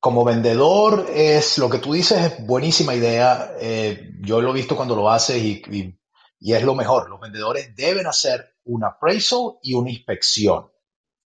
[0.05, 3.55] como vendedor, es lo que tú dices, es buenísima idea.
[3.59, 5.63] Eh, yo lo he visto cuando lo haces y,
[6.41, 7.09] y, es lo mejor.
[7.09, 10.71] Los vendedores deben hacer un appraisal y una inspección.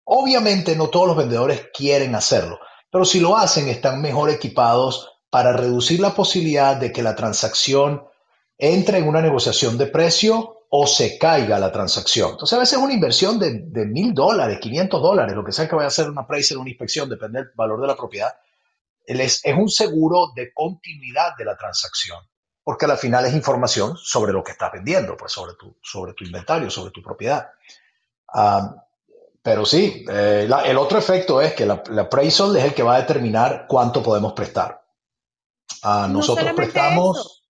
[0.05, 5.53] Obviamente no todos los vendedores quieren hacerlo, pero si lo hacen están mejor equipados para
[5.53, 8.07] reducir la posibilidad de que la transacción
[8.57, 12.31] entre en una negociación de precio o se caiga la transacción.
[12.31, 15.77] Entonces a veces es una inversión de mil dólares, 500 dólares, lo que sea que
[15.77, 18.33] vaya a hacer una appraisal una inspección, depende del valor de la propiedad
[19.07, 22.19] es, es un seguro de continuidad de la transacción,
[22.63, 26.25] porque al final es información sobre lo que estás vendiendo, pues sobre tu, sobre tu
[26.25, 27.51] inventario, sobre tu propiedad.
[29.43, 33.01] pero sí, eh, el otro efecto es que la, appraisal es el que va a
[33.01, 34.83] determinar cuánto podemos prestar.
[35.85, 37.43] Uh, nosotros prestamos...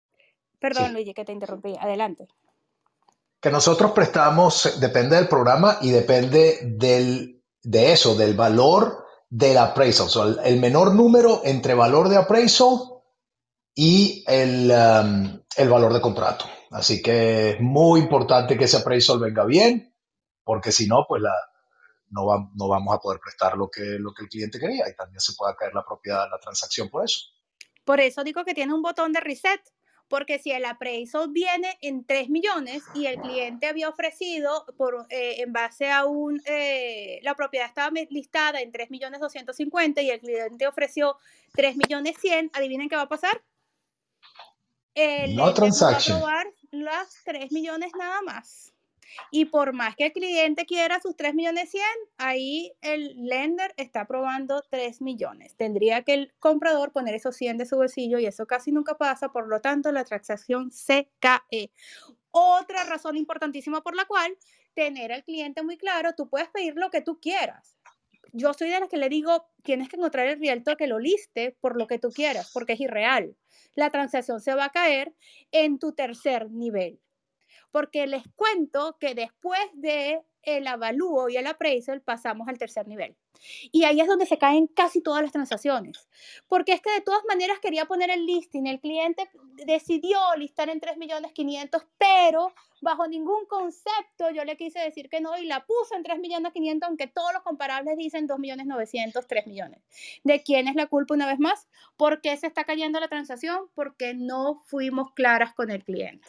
[0.59, 1.77] Perdón, Luigi, que te interrumpí.
[1.79, 2.29] Adelante.
[3.41, 9.02] Que nosotros prestamos, depende del programa y depende del, de eso, del valor
[9.35, 13.01] del appraisal, o el, menor número entre valor de appraisal
[13.75, 16.45] y el, um, el valor de contrato.
[16.71, 19.97] Así que es muy importante que ese appraisal venga bien,
[20.45, 21.23] porque si no, pues
[22.11, 25.21] no, no vamos a poder prestar lo que, lo que el cliente quería y también
[25.21, 27.23] se pueda caer la propiedad, la transacción por eso.
[27.87, 29.63] Por eso digo que tiene un botón de reset,
[30.13, 35.37] porque si el appraisal viene en 3 millones y el cliente había ofrecido por, eh,
[35.39, 40.21] en base a un, eh, la propiedad estaba listada en 3 millones 250 y el
[40.21, 41.17] cliente ofreció
[41.55, 43.43] 3 millones 100, adivinen qué va a pasar.
[44.95, 46.23] El no transaction.
[46.23, 48.72] Va a las 3 millones nada más.
[49.31, 51.83] Y por más que el cliente quiera sus 3 millones 100,
[52.19, 55.55] ahí el lender está aprobando 3 millones.
[55.57, 59.31] Tendría que el comprador poner esos 100 de su bolsillo y eso casi nunca pasa,
[59.31, 61.71] por lo tanto la transacción se cae.
[62.31, 64.37] Otra razón importantísima por la cual
[64.75, 67.77] tener al cliente muy claro, tú puedes pedir lo que tú quieras.
[68.33, 71.55] Yo soy de las que le digo, tienes que encontrar el realtor que lo liste
[71.61, 73.37] por lo que tú quieras, porque es irreal.
[73.75, 75.15] La transacción se va a caer
[75.51, 76.99] en tu tercer nivel
[77.71, 83.17] porque les cuento que después de el avalúo y el appraisal pasamos al tercer nivel.
[83.73, 86.09] Y ahí es donde se caen casi todas las transacciones.
[86.49, 89.31] Porque es que de todas maneras quería poner el listing, el cliente
[89.67, 95.21] decidió listar en 3 millones 500, pero bajo ningún concepto yo le quise decir que
[95.21, 98.67] no y la puso en 3 millones 500, aunque todos los comparables dicen 2 millones
[98.67, 99.81] 900, 3 millones.
[100.25, 101.69] ¿De quién es la culpa una vez más?
[101.97, 103.69] ¿Por qué se está cayendo la transacción?
[103.75, 106.29] Porque no fuimos claras con el cliente.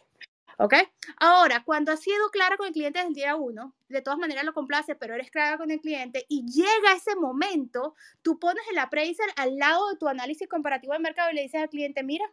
[0.58, 0.76] ¿Ok?
[1.18, 4.44] Ahora, cuando has sido clara con el cliente desde el día uno, de todas maneras
[4.44, 8.78] lo complace, pero eres clara con el cliente y llega ese momento, tú pones el
[8.78, 12.26] appraisal al lado de tu análisis comparativo del mercado y le dices al cliente, mira,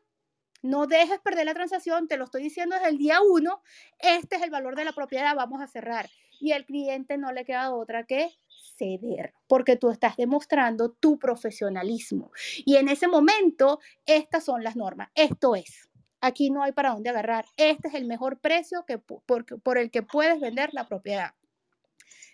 [0.62, 3.62] no dejes perder la transacción, te lo estoy diciendo desde el día uno,
[3.98, 6.08] este es el valor de la propiedad, vamos a cerrar.
[6.38, 8.30] Y al cliente no le queda otra que
[8.76, 12.30] ceder, porque tú estás demostrando tu profesionalismo.
[12.64, 15.10] Y en ese momento, estas son las normas.
[15.14, 15.89] Esto es.
[16.20, 17.46] Aquí no hay para dónde agarrar.
[17.56, 21.34] Este es el mejor precio que, por, por el que puedes vender la propiedad.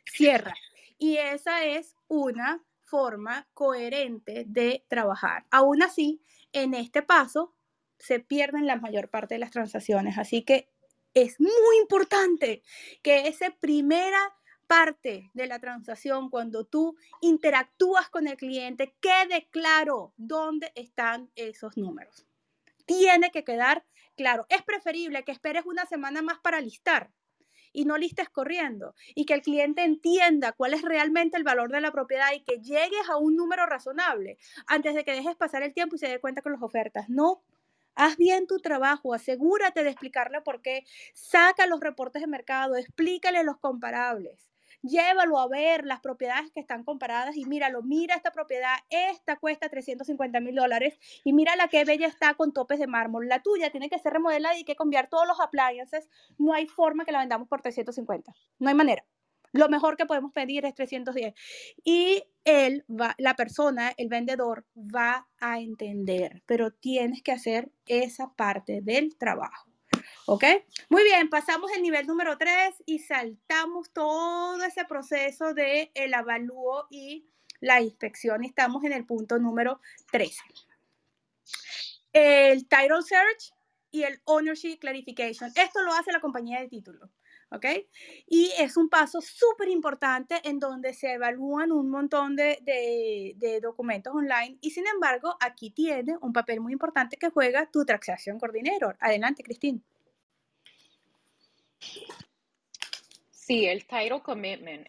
[0.04, 0.54] Cierra.
[0.98, 5.44] Y esa es una forma coherente de trabajar.
[5.50, 6.20] Aún así,
[6.52, 7.54] en este paso
[7.98, 10.18] se pierden la mayor parte de las transacciones.
[10.18, 10.68] Así que
[11.14, 12.62] es muy importante
[13.02, 14.34] que esa primera
[14.66, 21.76] parte de la transacción, cuando tú interactúas con el cliente, quede claro dónde están esos
[21.76, 22.26] números
[22.86, 23.84] tiene que quedar
[24.16, 24.46] claro.
[24.48, 27.10] Es preferible que esperes una semana más para listar
[27.72, 31.82] y no listes corriendo y que el cliente entienda cuál es realmente el valor de
[31.82, 35.74] la propiedad y que llegues a un número razonable antes de que dejes pasar el
[35.74, 37.08] tiempo y se dé cuenta con las ofertas.
[37.08, 37.42] No.
[37.94, 43.42] Haz bien tu trabajo, asegúrate de explicarle por qué, saca los reportes de mercado, explícale
[43.42, 44.50] los comparables
[44.82, 49.68] llévalo a ver las propiedades que están comparadas y míralo, mira esta propiedad, esta cuesta
[49.68, 53.28] 350 mil dólares y mira la que bella está con topes de mármol.
[53.28, 56.08] La tuya tiene que ser remodelada y hay que cambiar todos los appliances.
[56.38, 58.32] No hay forma que la vendamos por 350.
[58.58, 59.04] No hay manera.
[59.52, 61.34] Lo mejor que podemos pedir es 310.
[61.82, 68.34] Y él va, la persona, el vendedor, va a entender, pero tienes que hacer esa
[68.34, 69.70] parte del trabajo.
[70.28, 70.42] ¿Ok?
[70.88, 76.88] Muy bien, pasamos el nivel número 3 y saltamos todo ese proceso de el avalúo
[76.90, 77.26] y
[77.60, 78.42] la inspección.
[78.42, 80.42] Estamos en el punto número 13.
[82.12, 83.52] El title search
[83.92, 85.52] y el ownership clarification.
[85.54, 87.08] Esto lo hace la compañía de título.
[87.52, 87.64] ¿ok?
[88.26, 94.12] Y es un paso súper importante en donde se evalúan un montón de, de, documentos
[94.12, 98.96] online y sin embargo aquí tiene un papel muy importante que juega tu Transaction Coordinator.
[98.98, 99.80] Adelante, Cristina.
[103.30, 104.86] Sí, el title commitment.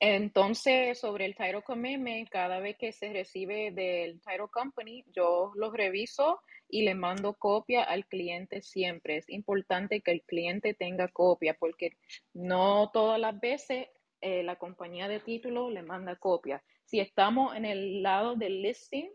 [0.00, 5.70] entonces, sobre el title commitment, cada vez que se recibe del title company, yo lo
[5.70, 9.18] reviso y le mando copia al cliente siempre.
[9.18, 11.92] Es importante que el cliente tenga copia porque
[12.32, 13.88] no todas las veces
[14.20, 16.62] eh, la compañía de título le manda copia.
[16.86, 19.10] Si estamos en el lado del listing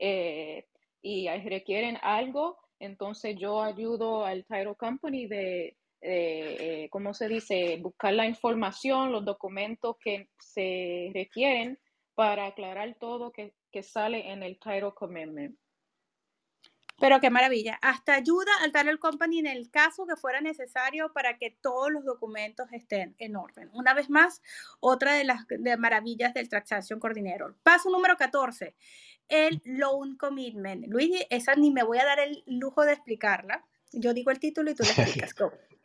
[0.00, 0.66] eh,
[1.02, 7.78] y requieren algo, entonces yo ayudo al title company de eh, eh, ¿cómo se dice?
[7.80, 11.78] Buscar la información, los documentos que se requieren
[12.14, 15.56] para aclarar todo que, que sale en el title commitment.
[17.00, 17.78] Pero qué maravilla.
[17.80, 22.04] Hasta ayuda al title company en el caso que fuera necesario para que todos los
[22.04, 23.70] documentos estén en orden.
[23.72, 24.42] Una vez más,
[24.80, 25.46] otra de las
[25.78, 27.56] maravillas del Transaction Coordinator.
[27.62, 28.74] Paso número 14,
[29.28, 30.86] el loan commitment.
[30.88, 33.64] Luigi, esa ni me voy a dar el lujo de explicarla.
[33.92, 35.34] Yo digo el título y tú le explicas.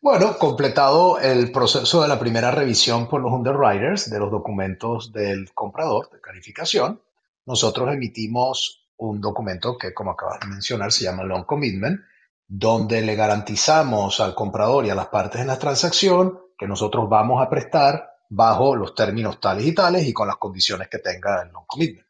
[0.00, 5.52] Bueno, completado el proceso de la primera revisión por los underwriters de los documentos del
[5.52, 7.02] comprador de calificación,
[7.44, 12.00] nosotros emitimos un documento que, como acabas de mencionar, se llama Loan Commitment
[12.48, 17.42] donde le garantizamos al comprador y a las partes de la transacción que nosotros vamos
[17.42, 21.52] a prestar bajo los términos tales y tales y con las condiciones que tenga el
[21.52, 22.06] non-commitment.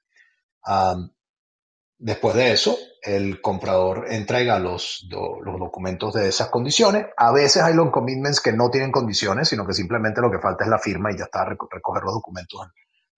[1.98, 2.76] después de eso,
[3.06, 7.06] el comprador entrega los, los, documentos de esas condiciones.
[7.16, 10.64] A veces hay long commitments que no tienen condiciones, sino que simplemente lo que falta
[10.64, 12.60] es la firma y ya está, recoger los documentos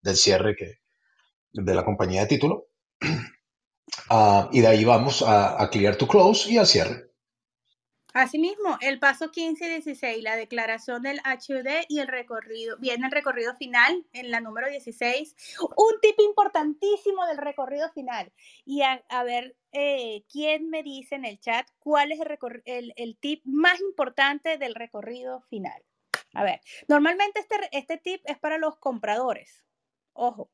[0.02, 0.56] del cierre
[1.52, 2.66] de la compañía de título.
[4.10, 7.07] Ah, y de ahí vamos a, a clear to close y al cierre.
[8.14, 13.12] Asimismo, el paso 15 y 16, la declaración del HUD y el recorrido, viene el
[13.12, 15.36] recorrido final en la número 16.
[15.76, 18.32] Un tip importantísimo del recorrido final.
[18.64, 22.20] Y a, ver eh, quién me dice en el chat cuál es
[22.64, 25.82] el, el, tip más importante del recorrido final.
[26.32, 29.64] A ver, normalmente este, este tip es para los compradores.
[30.14, 30.50] Ojo.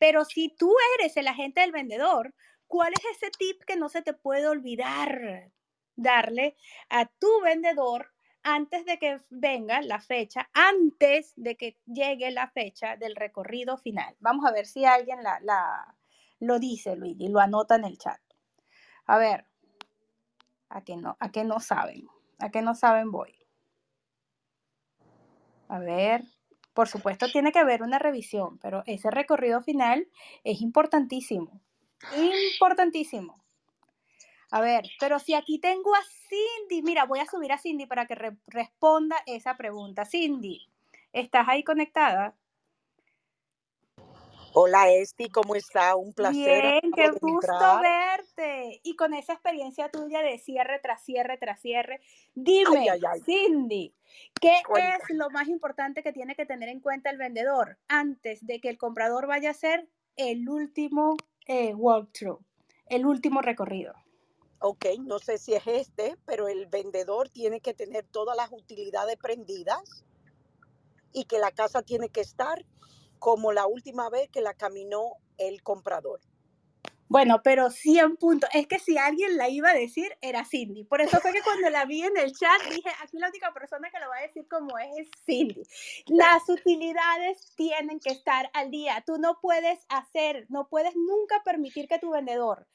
[0.00, 2.34] Pero si tú eres el agente del vendedor,
[2.66, 5.52] ¿cuál es ese tip que no se te puede olvidar?
[5.96, 6.56] Darle
[6.88, 12.96] a tu vendedor antes de que venga la fecha, antes de que llegue la fecha
[12.96, 14.14] del recorrido final.
[14.20, 15.96] Vamos a ver si alguien la,
[16.40, 18.20] lo dice, Luigi, lo anota en el chat.
[19.06, 19.46] A ver,
[20.68, 22.06] a que no, a que no saben,
[22.38, 23.34] a que no saben voy.
[25.68, 26.22] A ver,
[26.74, 30.06] por supuesto tiene que haber una revisión, pero ese recorrido final
[30.44, 31.62] es importantísimo,
[32.14, 33.43] importantísimo.
[34.54, 38.06] A ver, pero si aquí tengo a Cindy, mira, voy a subir a Cindy para
[38.06, 38.14] que
[38.46, 40.04] responda esa pregunta.
[40.04, 40.64] Cindy,
[41.12, 42.36] ¿estás ahí conectada?
[44.52, 45.96] Hola Esti, ¿cómo está?
[45.96, 46.80] Un placer.
[46.80, 48.80] Bien, qué gusto verte.
[48.84, 52.00] Y con esa experiencia tuya de cierre tras cierre tras cierre,
[52.36, 52.86] dime,
[53.24, 53.92] Cindy,
[54.40, 58.60] ¿qué es lo más importante que tiene que tener en cuenta el vendedor antes de
[58.60, 61.16] que el comprador vaya a hacer el último
[61.48, 62.38] eh, walkthrough,
[62.86, 64.03] el último recorrido?
[64.64, 69.18] Ok, no sé si es este, pero el vendedor tiene que tener todas las utilidades
[69.18, 70.04] prendidas
[71.12, 72.64] y que la casa tiene que estar
[73.18, 76.20] como la última vez que la caminó el comprador.
[77.08, 78.48] Bueno, pero 100 puntos.
[78.54, 80.84] Es que si alguien la iba a decir, era Cindy.
[80.84, 83.90] Por eso fue que cuando la vi en el chat dije, aquí la única persona
[83.90, 85.62] que lo va a decir como es es Cindy.
[86.06, 89.04] Las utilidades tienen que estar al día.
[89.06, 92.66] Tú no puedes hacer, no puedes nunca permitir que tu vendedor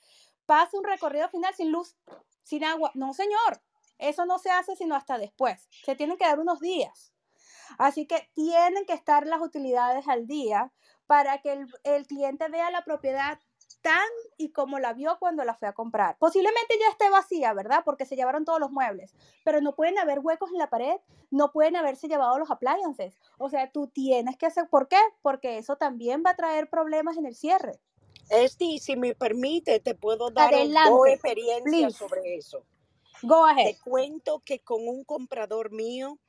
[0.50, 1.96] pasa un recorrido final sin luz,
[2.42, 2.90] sin agua.
[2.96, 3.62] No, señor,
[4.00, 5.70] eso no se hace sino hasta después.
[5.86, 7.14] Se tienen que dar unos días.
[7.78, 10.74] Así que tienen que estar las utilidades al día
[11.06, 13.38] para que el cliente vea la propiedad
[13.84, 16.18] tan y como la vio cuando la fue a comprar.
[16.18, 17.84] Posiblemente ya esté vacía, ¿verdad?
[17.86, 19.14] Porque se llevaron todos los muebles,
[19.46, 20.98] pero no pueden haber huecos en la pared,
[21.30, 23.20] no pueden haberse llevado los appliances.
[23.38, 25.00] O sea, tú tienes que hacer, ¿por qué?
[25.22, 27.80] Porque eso también va a traer problemas en el cierre.
[28.30, 32.64] Esti, si me permite, te puedo dar dos experiencias sobre eso.
[33.24, 33.74] Go ahead.
[33.74, 36.20] Te cuento que con un comprador mío,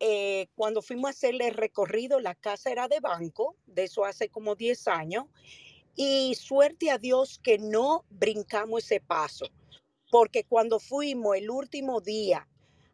[0.00, 4.28] eh, cuando fuimos a hacerle el recorrido, la casa era de banco, de eso hace
[4.28, 5.26] como 10 años,
[5.96, 9.46] y suerte a Dios que no brincamos ese paso,
[10.10, 12.48] porque cuando fuimos el último día,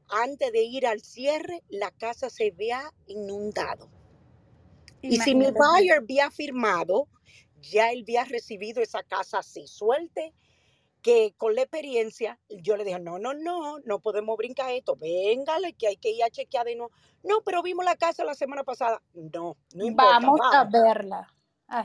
[0.09, 3.89] antes de ir al cierre, la casa se había inundado.
[5.03, 7.09] Y si mi buyer había firmado,
[7.61, 10.35] ya él había recibido esa casa así, suelte,
[11.03, 15.73] que con la experiencia yo le dije, no, no, no, no podemos brincar esto, véngale
[15.75, 16.93] que hay que ir a chequear de nuevo.
[17.23, 19.03] No, pero vimos la casa la semana pasada.
[19.15, 20.19] No, no importa.
[20.21, 21.35] Vamos, a verla.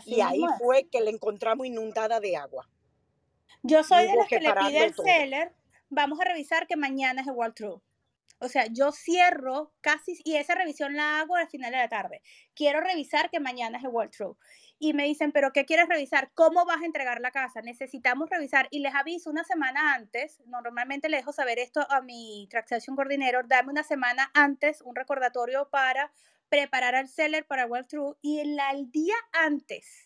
[0.06, 2.70] y ahí fue que la encontramos inundada de agua.
[3.64, 5.56] Yo soy de las que, le pide al seller,
[5.90, 7.82] vamos a revisar que mañana es igual true.
[8.40, 12.22] O sea, yo cierro casi, y esa revisión la hago al final de la tarde.
[12.54, 14.38] Quiero revisar que mañana es el walkthrough.
[14.78, 16.32] Y me dicen, pero ¿qué quieres revisar?
[16.34, 17.62] ¿Cómo vas a entregar la casa?
[17.62, 18.68] Necesitamos revisar.
[18.72, 20.42] Y les aviso una semana antes.
[20.48, 23.48] Normalmente le dejo saber esto a mi Transaction Coordinator.
[23.48, 26.12] Dame una semana antes un recordatorio para
[26.50, 28.18] preparar al seller para walkthrough.
[28.22, 30.06] Y el, el día antes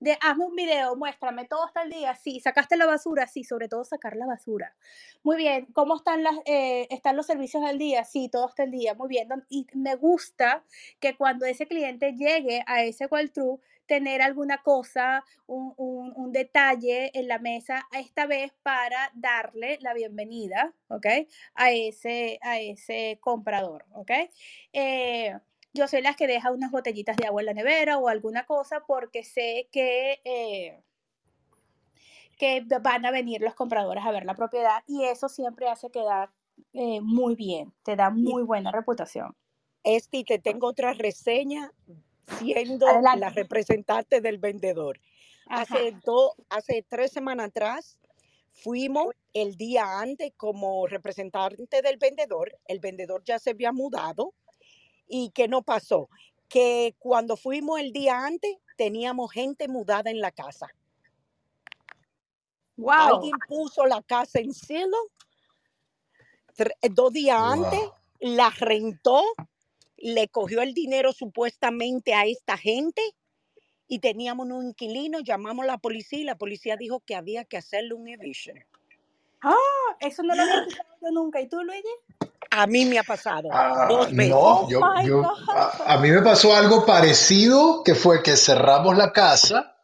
[0.00, 3.68] de hazme un video, muéstrame, todo está el día, sí, sacaste la basura, sí, sobre
[3.68, 4.74] todo sacar la basura.
[5.22, 8.04] Muy bien, ¿cómo están, las, eh, están los servicios del día?
[8.04, 9.28] Sí, todo está el día, muy bien.
[9.50, 10.64] Y me gusta
[11.00, 13.60] que cuando ese cliente llegue a ese walkthrough,
[13.90, 20.72] tener alguna cosa, un, un, detalle en la mesa, esta vez para darle la bienvenida,
[20.86, 21.06] ¿ok?
[21.54, 24.12] A ese, a ese comprador, ¿ok?
[24.72, 25.36] Eh,
[25.72, 28.84] yo soy las que deja unas botellitas de agua en la nevera o alguna cosa
[28.86, 30.80] porque sé que, eh,
[32.38, 36.30] que van a venir los compradores a ver la propiedad y eso siempre hace quedar
[36.74, 39.34] eh, muy bien, te da muy buena reputación.
[39.82, 41.72] Esti, te tengo otra reseña
[42.38, 45.00] siendo la representante del vendedor.
[45.46, 47.98] Hace, dos, hace tres semanas atrás
[48.52, 52.58] Fuimos el día antes como representante del vendedor.
[52.66, 54.34] El vendedor ya se había mudado.
[55.08, 56.10] ¿Y qué no pasó?
[56.48, 60.68] Que cuando fuimos el día antes, teníamos gente mudada en la casa.
[62.76, 62.92] Wow.
[62.92, 64.96] Alguien puso la casa en cielo
[66.90, 67.80] dos días antes,
[68.20, 69.22] la rentó,
[70.00, 73.02] le cogió el dinero supuestamente a esta gente
[73.88, 77.56] y teníamos un inquilino, llamamos a la policía y la policía dijo que había que
[77.58, 78.58] hacerle un eviction.
[79.42, 79.54] Ah,
[80.00, 81.40] eso no lo había escuchado yo nunca.
[81.40, 81.82] ¿Y tú, Luigi?
[82.50, 84.32] A mí me ha pasado Ah, dos veces.
[84.32, 85.48] no, Oh yo, my yo, God.
[85.56, 89.76] a, a mí me pasó algo parecido, que fue que cerramos la casa,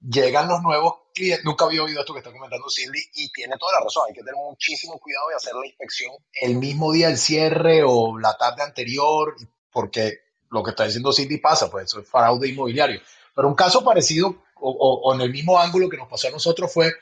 [0.00, 3.72] llegan los nuevos clientes, nunca había oído esto que está comentando Cindy, y tiene toda
[3.78, 7.18] la razón, hay que tener muchísimo cuidado de hacer la inspección el mismo día del
[7.18, 9.34] cierre o la tarde anterior,
[9.72, 10.20] porque
[10.50, 13.00] lo que está diciendo Cindy pasa, pues eso es fraude inmobiliario.
[13.34, 16.30] Pero un caso parecido o, o- o en el mismo ángulo que nos pasó a
[16.30, 16.92] nosotros fue,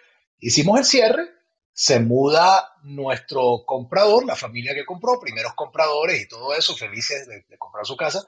[0.41, 1.29] hicimos el cierre,
[1.73, 7.43] se muda nuestro comprador, la familia que compró, primeros compradores y todo eso, felices de,
[7.49, 8.27] de comprar su casa.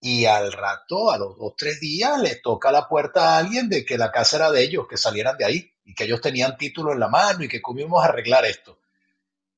[0.00, 3.84] Y al rato, a los dos, tres días, le toca la puerta a alguien de
[3.84, 6.92] que la casa era de ellos, que salieran de ahí y que ellos tenían título
[6.92, 8.78] en la mano y que cómo íbamos a arreglar esto.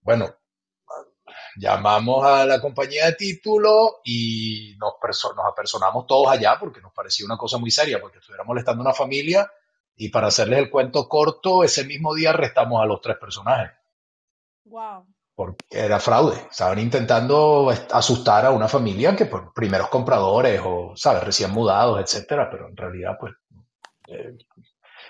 [0.01, 0.35] Bueno,
[1.57, 4.95] llamamos a la compañía de título y nos
[5.47, 8.95] apersonamos todos allá porque nos parecía una cosa muy seria, porque estuviera molestando a una
[8.95, 9.51] familia
[9.97, 13.73] y para hacerles el cuento corto, ese mismo día arrestamos a los tres personajes
[14.65, 15.07] Wow.
[15.41, 16.37] Porque era fraude.
[16.51, 22.51] Estaban intentando asustar a una familia que por primeros compradores o, ¿sabes?, recién mudados, etcétera,
[22.51, 23.33] pero en realidad, pues,
[24.09, 24.37] eh,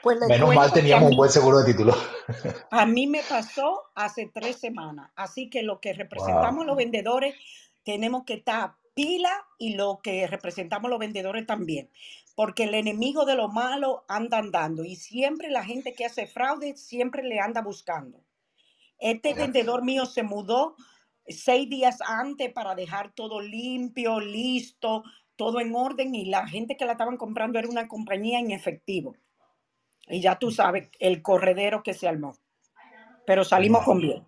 [0.01, 1.97] Pues menos mal teníamos un buen seguro de título.
[2.71, 5.11] a mí me pasó hace tres semanas.
[5.17, 6.67] Así que lo que representamos Wow.
[6.67, 7.35] los vendedores
[7.83, 11.91] tenemos que estar pila y lo que representamos los vendedores también.
[12.37, 16.77] Porque el enemigo de lo malo anda andando y siempre la gente que hace fraude
[16.77, 18.21] siempre le anda buscando.
[19.01, 20.77] Este vendedor mío se mudó
[21.27, 25.03] seis días antes para dejar todo limpio, listo,
[25.37, 29.17] todo en orden y la gente que la estaban comprando era una compañía en efectivo.
[30.07, 32.37] Y ya tú sabes el corredero que se armó.
[33.27, 34.27] Pero salimos con bien.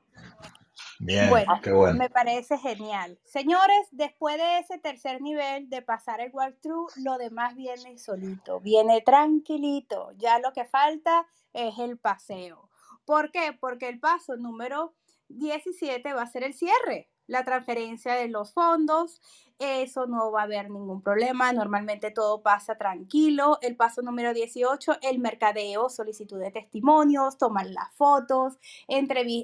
[1.00, 1.98] Bien, Bueno, qué bueno.
[1.98, 3.18] me parece genial.
[3.24, 9.00] Señores, después de ese tercer nivel de pasar el walkthrough, lo demás viene solito, viene
[9.00, 10.12] tranquilito.
[10.16, 12.70] Ya lo que falta es el paseo.
[13.04, 13.56] ¿Por qué?
[13.58, 14.94] Porque el paso número
[15.28, 19.20] 17 va a ser el cierre, la transferencia de los fondos.
[19.64, 21.52] Eso no va a haber ningún problema.
[21.52, 23.58] Normalmente todo pasa tranquilo.
[23.62, 28.58] El paso número 18, el mercadeo, solicitud de testimonios, tomar las fotos,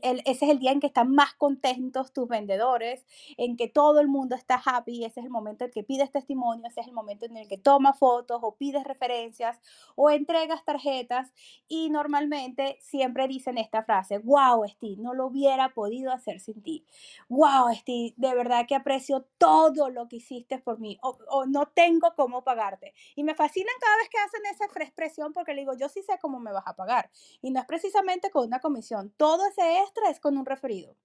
[0.02, 3.06] el- ese es el día en que están más contentos tus vendedores,
[3.36, 6.66] en que todo el mundo está happy, ese es el momento en que pides testimonio,
[6.66, 9.60] ese es el momento en el que tomas fotos o pides referencias
[9.94, 11.32] o entregas tarjetas
[11.68, 16.84] y normalmente siempre dicen esta frase, wow, Steve, no lo hubiera podido hacer sin ti.
[17.28, 21.66] Wow, Steve, de verdad que aprecio todo lo que hiciste por mí o, o no
[21.68, 22.94] tengo cómo pagarte.
[23.14, 26.18] Y me fascinan cada vez que hacen esa expresión porque le digo, yo sí sé
[26.20, 27.10] cómo me vas a pagar.
[27.40, 29.12] Y no es precisamente con una comisión.
[29.16, 30.96] Todo ese extra es con un referido.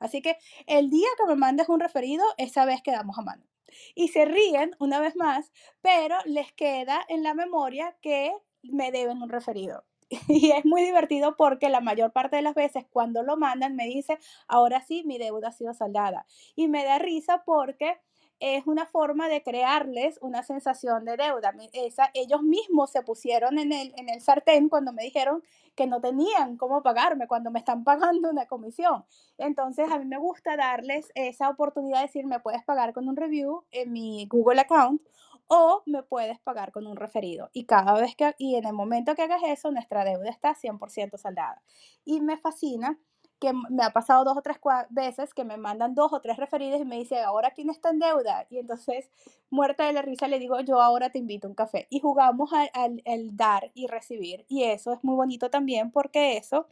[0.00, 0.36] Así que
[0.66, 3.44] el día que me mandes un referido, esa vez quedamos a mano.
[3.94, 8.32] Y se ríen una vez más, pero les queda en la memoria que
[8.62, 9.84] me deben un referido.
[10.28, 13.86] Y es muy divertido porque la mayor parte de las veces cuando lo mandan me
[13.86, 16.26] dice, ahora sí, mi deuda ha sido saldada.
[16.54, 18.00] Y me da risa porque
[18.42, 21.54] es una forma de crearles una sensación de deuda.
[21.72, 25.44] Esa, ellos mismos se pusieron en el, en el sartén cuando me dijeron
[25.76, 29.04] que no tenían cómo pagarme cuando me están pagando una comisión.
[29.38, 33.14] Entonces a mí me gusta darles esa oportunidad de decir, me puedes pagar con un
[33.14, 35.00] review en mi Google account
[35.46, 37.48] o me puedes pagar con un referido.
[37.52, 41.16] Y cada vez que, y en el momento que hagas eso, nuestra deuda está 100%
[41.16, 41.62] saldada.
[42.04, 42.98] Y me fascina
[43.42, 44.58] que me ha pasado dos o tres
[44.90, 47.98] veces que me mandan dos o tres referidos y me dice, ahora quién está en
[47.98, 48.46] deuda.
[48.50, 49.10] Y entonces,
[49.50, 51.88] muerta de la risa, le digo, yo ahora te invito a un café.
[51.90, 54.44] Y jugamos al dar y recibir.
[54.48, 56.68] Y eso es muy bonito también porque eso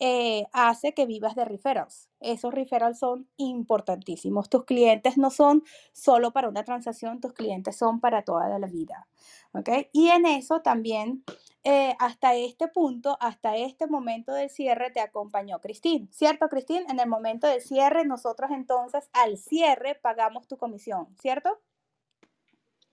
[0.00, 2.07] eh, hace que vivas de referrals.
[2.20, 4.48] Esos referrals son importantísimos.
[4.48, 5.62] Tus clientes no son
[5.92, 9.06] solo para una transacción, tus clientes son para toda la vida.
[9.52, 9.68] ¿ok?
[9.92, 11.24] Y en eso también,
[11.64, 16.08] eh, hasta este punto, hasta este momento del cierre, te acompañó Cristín.
[16.12, 16.84] ¿Cierto, Cristín?
[16.88, 21.60] En el momento del cierre, nosotros entonces al cierre pagamos tu comisión, ¿cierto?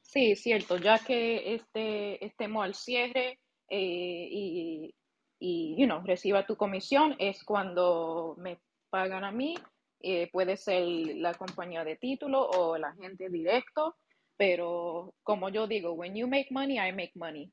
[0.02, 4.96] Sí, cierto, ya que este, estemos al cierre eh, y,
[5.40, 8.60] y, you know, reciba tu comisión, es cuando me
[8.96, 9.58] pagan a mí,
[10.00, 10.84] eh, puede ser
[11.18, 13.98] la compañía de título o el agente directo,
[14.38, 17.52] pero como yo digo, when you make money, I make money.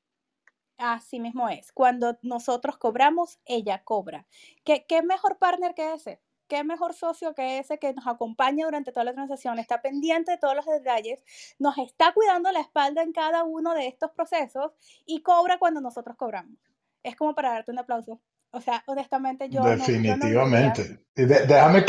[0.79, 1.73] Así mismo es.
[1.73, 4.25] Cuando nosotros cobramos, ella cobra.
[4.63, 6.21] ¿Qué, qué mejor partner que ese?
[6.47, 9.59] ¿Qué mejor socio que ese que nos acompaña durante toda la transacción?
[9.59, 11.25] Está pendiente de todos los detalles,
[11.59, 14.71] nos está cuidando la espalda en cada uno de estos procesos
[15.07, 16.57] y cobra cuando nosotros cobramos.
[17.03, 18.21] Es como para darte un aplauso.
[18.53, 19.63] O sea, honestamente yo...
[19.65, 21.05] Definitivamente.
[21.15, 21.85] déjame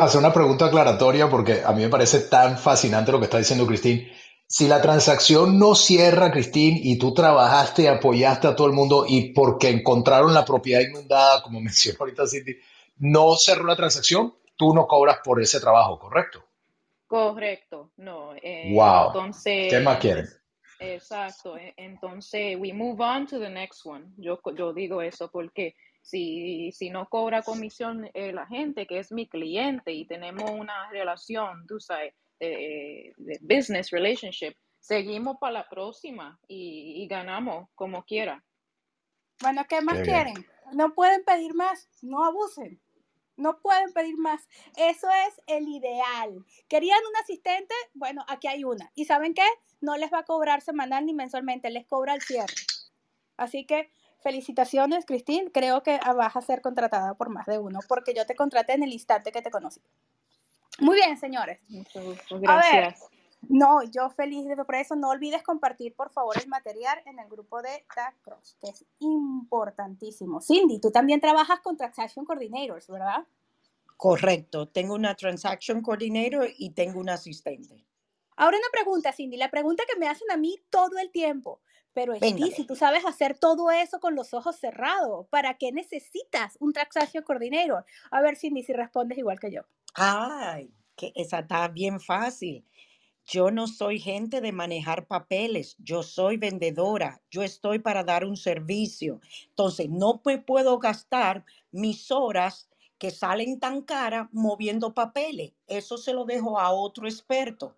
[0.00, 3.66] hacer una pregunta aclaratoria porque a mí me parece tan fascinante lo que está diciendo
[3.66, 4.08] Cristín.
[4.46, 9.32] Si la transacción no cierra, Cristín, y tú trabajaste, apoyaste a todo el mundo y
[9.32, 12.56] porque encontraron la propiedad inundada, como mencionó ahorita Cindy,
[12.98, 16.42] no cerró la transacción, tú no cobras por ese trabajo, ¿correcto?
[17.06, 18.34] Correcto, no.
[18.42, 19.08] Eh, wow.
[19.08, 20.26] Entonces, ¿Qué más quieren?
[20.80, 21.56] Exacto.
[21.56, 24.06] E, entonces, we move on to the next one.
[24.16, 25.74] Yo, yo digo eso porque
[26.08, 30.88] si, si no cobra comisión eh, la gente que es mi cliente y tenemos una
[30.90, 38.42] relación, tú sabes, de, business relationship, seguimos para la próxima y, ganamos como quiera.
[39.42, 40.46] Bueno, ¿qué más quieren?
[40.72, 42.80] No pueden pedir más, no abusen.
[43.36, 44.48] No pueden pedir más.
[44.76, 46.44] Eso es el ideal.
[46.68, 47.74] ¿Querían un asistente?
[47.92, 48.90] Bueno, aquí hay una.
[48.94, 49.46] ¿Y saben qué?
[49.80, 52.54] No les va a cobrar semanal ni mensualmente, les cobra el cierre.
[53.36, 53.90] Así que
[54.22, 55.50] felicitaciones, Cristín.
[55.50, 58.82] Creo que vas a ser contratada por más de uno, porque yo te contraté en
[58.82, 59.80] el instante que te conocí.
[60.80, 61.60] Muy bien, señores.
[62.30, 63.04] Gracias.
[63.42, 64.94] no, yo feliz de por eso.
[64.96, 68.84] No olvides compartir, por favor, el material en el grupo de Tag Cross, que es
[69.00, 70.40] importantísimo.
[70.40, 73.26] Cindy, tú también trabajas con Transaction Coordinators, ¿verdad?
[73.96, 74.68] Correcto.
[74.68, 77.84] Tengo una Transaction Coordinator y tengo un asistente.
[78.38, 79.36] Ahora una pregunta, Cindy.
[79.36, 81.60] La pregunta que me hacen a mí todo el tiempo.
[81.92, 86.56] Pero ti, si tú sabes hacer todo eso con los ojos cerrados, ¿para qué necesitas
[86.60, 87.84] un Transaction Coordinator?
[88.12, 89.62] A ver, Cindy, si respondes igual que yo.
[89.94, 92.64] Ay, que esa está bien fácil.
[93.24, 98.36] Yo no soy gente de manejar papeles, yo soy vendedora, yo estoy para dar un
[98.36, 99.20] servicio.
[99.48, 105.52] Entonces, no puedo gastar mis horas que salen tan caras moviendo papeles.
[105.66, 107.76] Eso se lo dejo a otro experto.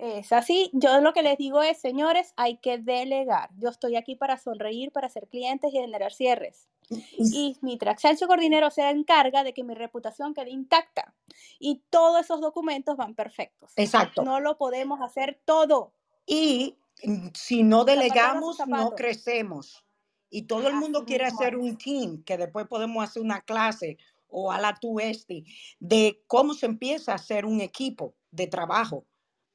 [0.00, 0.70] Es así.
[0.72, 3.50] Yo lo que les digo es, señores, hay que delegar.
[3.58, 6.68] Yo estoy aquí para sonreír, para ser clientes y generar cierres.
[7.18, 11.12] Y mi Traxelcio Coordinero se encarga de que mi reputación quede intacta.
[11.58, 13.72] Y todos esos documentos van perfectos.
[13.76, 14.24] Exacto.
[14.24, 15.92] No lo podemos hacer todo.
[16.24, 19.84] Y mm, si no delegamos, no crecemos.
[20.30, 23.98] Y todo el mundo quiere hacer un team, que después podemos hacer una clase
[24.28, 25.44] o a la tu este,
[25.78, 29.04] de cómo se empieza a hacer un equipo de trabajo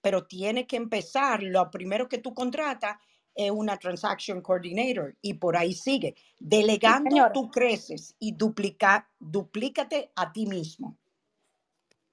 [0.06, 2.96] pero tiene que empezar, lo primero que tú contratas
[3.34, 6.14] es una transaction coordinator y por ahí sigue.
[6.40, 11.00] Delegando tú creces y duplica, duplícate a ti mismo.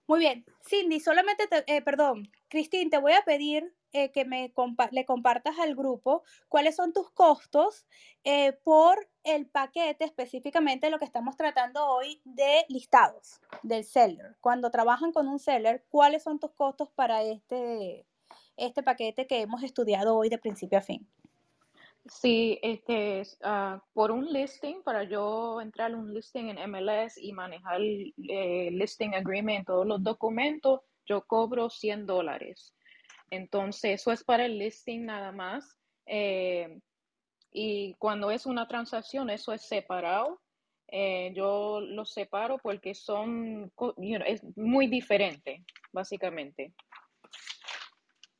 [0.06, 4.52] Muy bien, Cindy, solamente, eh, perdón, Cristín, te voy a pedir eh, que me
[4.90, 7.86] le compartas al grupo cuáles son tus costos
[8.24, 14.36] eh, por el paquete, específicamente lo que estamos tratando hoy de listados del seller.
[14.40, 18.06] Cuando trabajan con un seller, ¿cuáles son tus costos para este,
[18.56, 21.06] este paquete que hemos estudiado hoy de principio a fin?
[22.06, 27.80] Sí, este, uh, por un listing, para yo entrar un listing en MLS y manejar
[27.80, 32.74] el eh, listing agreement, todos los documentos, yo cobro 100 dólares.
[33.32, 35.78] Entonces, eso es para el listing nada más.
[36.04, 36.78] Eh,
[37.50, 40.38] y cuando es una transacción, eso es separado.
[40.88, 43.72] Eh, yo lo separo porque son,
[44.26, 46.74] es muy diferente, básicamente.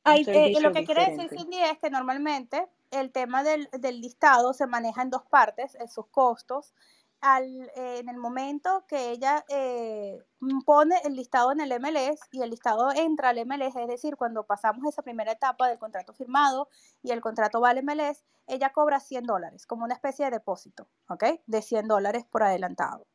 [0.05, 4.67] Eh, lo que quiere decir, Cindy, es que normalmente el tema del, del, listado se
[4.67, 6.75] maneja en dos partes, en sus costos
[7.23, 10.21] al, eh, en el momento que ella eh,
[10.65, 14.43] pone el listado en el MLS y el listado entra al MLS, es decir, cuando
[14.43, 16.67] pasamos esa primera etapa del contrato firmado
[17.01, 20.89] y el contrato va al MLS, ella cobra 100 dólares como una especie de depósito,
[21.07, 21.23] ¿ok?
[21.47, 23.07] De 100 dólares por adelantado.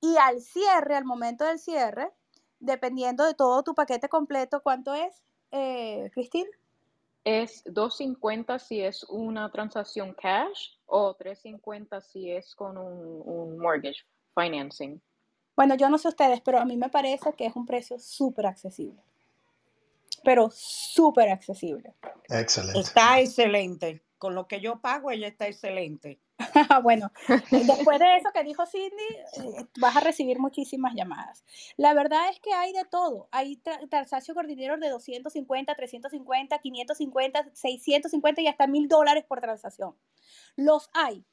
[0.00, 2.12] Y al cierre, al momento del cierre,
[2.58, 6.50] dependiendo de todo tu paquete completo, ¿cuánto es, eh, Cristina?
[7.24, 14.04] Es 250 si es una transacción cash o 350 si es con un, mortgage
[14.34, 15.00] financing.
[15.56, 18.46] Bueno, yo no sé ustedes, pero a mí me parece que es un precio súper
[18.46, 19.02] accesible.
[20.22, 21.94] Pero súper accesible.
[22.28, 22.80] Excelente.
[22.80, 24.03] Está excelente.
[24.18, 26.20] Con lo que yo pago, ella está excelente.
[26.82, 27.12] bueno,
[27.50, 28.86] después de eso que dijo Cindy,
[29.36, 31.44] eh, vas a recibir muchísimas llamadas.
[31.76, 33.28] La verdad es que hay de todo.
[33.30, 39.94] Hay transacción coordinador de 250, 350, 550, 650 y hasta mil dólares por transacción.
[40.56, 41.24] Los hay.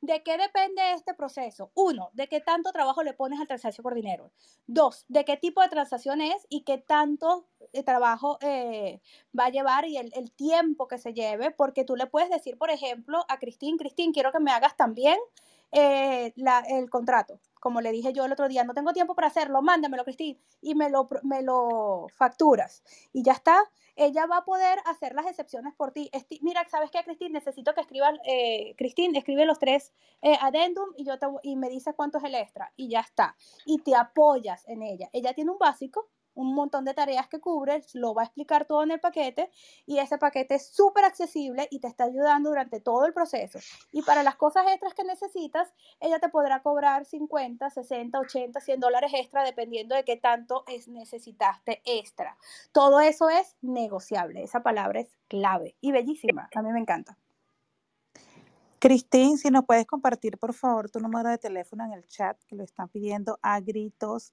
[0.00, 1.70] ¿De qué depende este proceso?
[1.74, 4.30] Uno, de qué tanto trabajo le pones al transacción por dinero.
[4.66, 9.00] Dos, de qué tipo de transacción es y qué tanto eh, trabajo eh,
[9.38, 12.58] va a llevar y el, el, tiempo que se lleve, porque tú le puedes decir,
[12.58, 15.18] por ejemplo, a Cristín, Cristín, quiero que me hagas también
[15.72, 17.40] eh, la, el contrato.
[17.60, 20.74] Como le dije yo el otro día, no tengo tiempo para hacerlo, mándamelo, Cristín, y
[20.74, 22.82] me lo, me lo facturas.
[23.12, 23.58] Y ya está.
[23.96, 26.10] Ella va a poder hacer las excepciones por ti.
[26.12, 27.32] Esti Mira, ¿sabes qué, Cristín?
[27.32, 29.92] Necesito que escriban, eh, Cristín, escribe los tres
[30.22, 32.72] eh, adendum y, yo te, y me dice cuánto es el extra.
[32.76, 33.36] Y ya está.
[33.64, 35.08] Y te apoyas en ella.
[35.12, 38.84] Ella tiene un básico un montón de tareas que cubre, lo va a explicar todo
[38.84, 39.50] en el paquete
[39.86, 43.58] y ese paquete es súper accesible y te está ayudando durante todo el proceso.
[43.90, 48.80] Y para las cosas extras que necesitas, ella te podrá cobrar 50, 60, 80, 100
[48.80, 52.36] dólares extra dependiendo de qué tanto es, necesitaste extra.
[52.72, 57.16] Todo eso es negociable, esa palabra es clave y bellísima, a mí me encanta.
[58.86, 62.54] Cristín, si nos puedes compartir, por favor, tu número de teléfono en el chat, que
[62.54, 64.32] lo están pidiendo a gritos.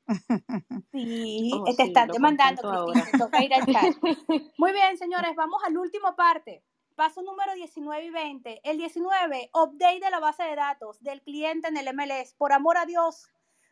[0.92, 3.96] Sí, oh, te sí, están demandando, Cristín, te toca ir al chat.
[4.60, 6.64] Muy bien, señores, vamos al último parte.
[6.96, 8.62] Paso número 19 y 20.
[8.64, 12.36] El 19, update de la base de datos del cliente en el MLS.
[12.36, 13.26] Por amor a Dios,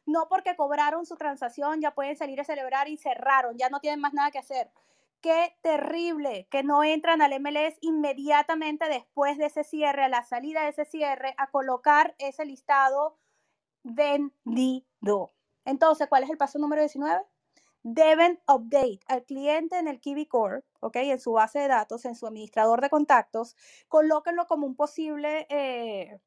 [0.08, 4.00] no porque cobraron su transacción, ya pueden salir a celebrar y cerraron, ya no tienen
[4.00, 4.72] más nada que hacer
[5.22, 10.64] qué terrible que no entran al MLS inmediatamente después de ese cierre, a la salida
[10.64, 13.18] de ese cierre, a colocar ese listado
[13.84, 15.32] vendido.
[15.66, 17.22] Entonces, ¿cuál es el paso número 19?
[17.84, 20.98] Deben update al cliente en el Kiwi Core, ¿ok?
[20.98, 23.56] En su base de datos, en su administrador de contactos,
[23.88, 26.20] colóquenlo como un posible eh,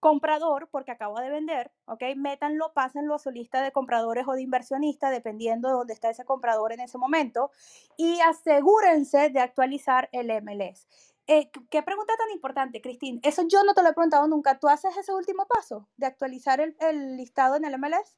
[0.00, 2.02] comprador, porque acaba de vender, ¿ok?
[2.16, 6.24] Métanlo, pásenlo a su lista de compradores o de inversionistas, dependiendo de dónde está ese
[6.24, 7.50] comprador en ese momento,
[7.96, 10.88] y asegúrense de actualizar el MLS.
[11.26, 13.20] Eh, ¿Qué pregunta tan importante, Cristín?
[13.22, 14.58] Eso yo no te lo he preguntado nunca.
[14.58, 18.16] ¿Tú haces ese último paso de actualizar el, el listado en el MLS?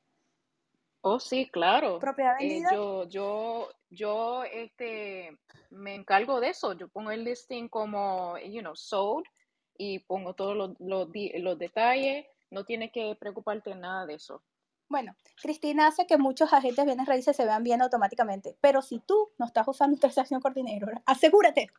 [1.02, 1.98] Oh, sí, claro.
[1.98, 2.70] ¿Propiedad Eh, vendida?
[2.72, 5.36] yo, yo, yo, este,
[5.70, 6.74] me encargo de eso.
[6.74, 9.26] Yo pongo el listing como, you know, sold
[9.76, 12.26] y pongo todos los, los, detalles.
[12.50, 14.42] No tienes que preocuparte nada de eso.
[14.88, 19.30] Bueno, Cristina hace que muchos agentes bienes raíces se vean bien automáticamente, pero si tú
[19.38, 21.70] no estás usando Transaction Coordinator, asegúrate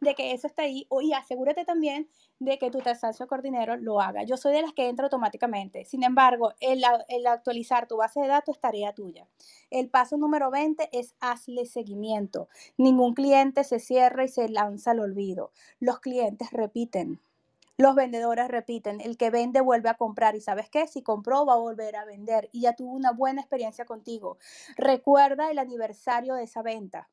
[0.00, 4.22] de que eso está ahí y asegúrate también de que tu Transaction Coordinator lo haga.
[4.22, 5.84] Yo soy de las que entra automáticamente.
[5.84, 9.26] Sin embargo, el, el actualizar tu base de datos es tarea tuya.
[9.70, 12.48] El paso número 20 es hazle seguimiento.
[12.76, 15.50] Ningún cliente se cierra y se lanza al olvido.
[15.80, 17.20] Los clientes repiten.
[17.80, 21.54] Los vendedores repiten, el que vende vuelve a comprar y sabes qué, si compró va
[21.54, 24.36] a volver a vender y ya tuvo una buena experiencia contigo.
[24.76, 27.08] Recuerda el aniversario de esa venta,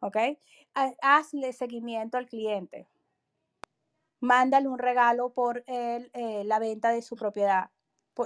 [0.00, 0.16] ¿ok?
[0.74, 2.86] Ha- Hazle seguimiento al cliente.
[4.20, 7.70] Mándale un regalo por el, eh, la venta de su propiedad.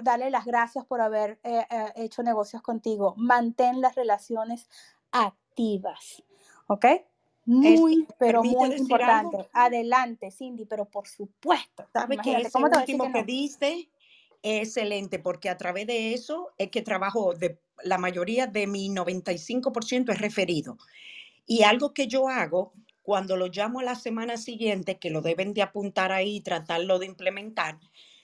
[0.03, 3.15] Dale las gracias por haber eh, eh, hecho negocios contigo.
[3.17, 4.69] Mantén las relaciones
[5.13, 6.25] activas,
[6.67, 6.87] ¿ok?
[7.49, 9.37] Muy, Este, pero ¿permite muy importante.
[9.39, 9.49] algo?
[9.55, 11.87] Adelante, Cindy, pero por supuesto.
[11.95, 13.25] Sabe que ese ¿cómo te último que que no?
[13.25, 13.89] diste
[14.43, 18.91] es excelente porque a través de eso es que trabajo de la mayoría de mi
[18.91, 20.77] 95% es referido.
[21.47, 25.55] Y algo que yo hago cuando lo llamo a la semana siguiente, que lo deben
[25.55, 27.79] de apuntar ahí y tratarlo de implementar,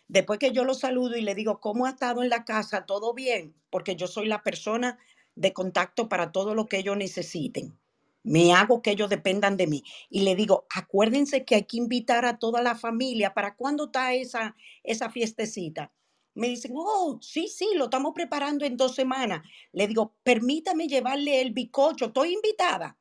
[0.06, 2.84] después que yo lo saludo y le digo, ¿cómo ha estado en la casa?
[2.84, 3.54] ¿Todo bien?
[3.70, 4.98] Porque yo soy la persona
[5.34, 7.78] de contacto para todo lo que ellos necesiten.
[8.24, 9.84] Me hago que ellos dependan de mí.
[10.10, 13.34] Y le digo, acuérdense que hay que invitar a toda la familia.
[13.34, 15.92] ¿Para cuándo está esa, esa fiestecita?
[16.34, 19.42] Me dicen, oh, sí, sí, lo estamos preparando en dos semanas.
[19.72, 22.98] Le digo, permítame llevarle el bicocho, estoy invitada.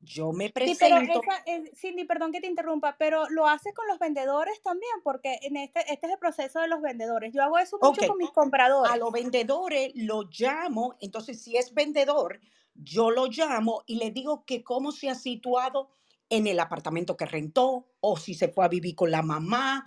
[0.00, 1.20] Yo me Sí, pero presento.
[1.22, 5.38] esa, eh, Cindy, perdón que te interrumpa, pero lo haces con los vendedores también, porque
[5.42, 7.32] en este, este es el proceso de los vendedores.
[7.34, 8.92] Yo hago eso mucho con mis a compradores.
[8.96, 12.40] los vendedores lo llamo, entonces si es vendedor,
[12.74, 15.90] yo lo llamo y le digo que cómo se ha situado
[16.28, 19.84] en el apartamento que rentó o si se fue a vivir con la mamá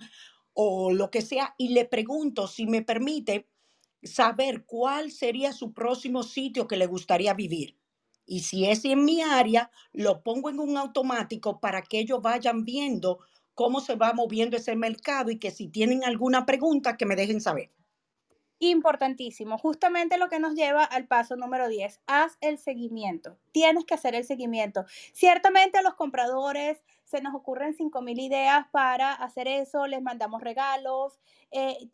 [0.54, 3.48] o lo que sea y le pregunto si me permite
[4.02, 7.78] saber cuál sería su próximo sitio que le gustaría vivir.
[8.26, 12.64] Y si es en mi área, lo pongo en un automático para que ellos vayan
[12.64, 13.20] viendo
[13.54, 17.40] cómo se va moviendo ese mercado y que si tienen alguna pregunta, que me dejen
[17.40, 17.72] saber.
[18.60, 23.94] Importantísimo, justamente lo que nos lleva al paso número 10, haz el seguimiento, tienes que
[23.94, 24.84] hacer el seguimiento.
[25.12, 31.18] Ciertamente los compradores se nos ocurren 5.000 ideas para hacer eso, les mandamos regalos,
[31.50, 31.88] eh,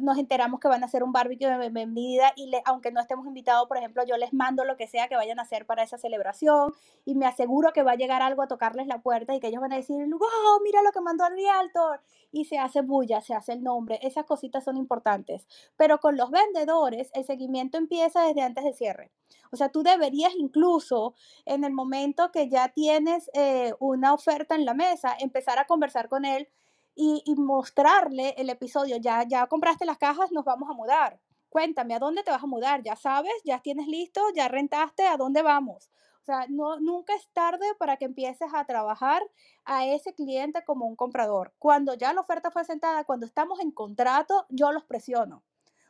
[0.00, 3.66] nos enteramos que van a hacer un barbecue de bienvenida y aunque no estemos invitados,
[3.66, 6.74] por ejemplo, yo les mando lo que sea que vayan a hacer para esa celebración
[7.06, 9.62] y me aseguro que va a llegar algo a tocarles la puerta y que ellos
[9.62, 13.32] van a decir, wow, mira lo que mandó el realtor y se hace bulla, se
[13.32, 15.46] hace el nombre, esas cositas son importantes.
[15.78, 19.10] Pero con los vendedores, el seguimiento empieza desde antes del cierre.
[19.50, 21.14] O sea, tú deberías incluso
[21.46, 26.08] en el momento que ya tienes eh, una oferta en la mesa, empezar a conversar
[26.08, 26.48] con él
[26.94, 28.96] y, mostrarle el episodio.
[28.96, 31.20] Ya, ya compraste las cajas, nos vamos a mudar.
[31.48, 32.82] Cuéntame, ¿a dónde te vas a mudar?
[32.82, 33.32] ¿Ya sabes?
[33.44, 34.20] ¿Ya tienes listo?
[34.34, 35.06] ¿Ya rentaste?
[35.06, 35.90] ¿A dónde vamos?
[36.20, 39.22] O sea, no, nunca es tarde para que empieces a trabajar
[39.64, 41.54] a ese cliente como un comprador.
[41.58, 45.42] Cuando ya la oferta fue sentada, cuando estamos en contrato, yo los presiono.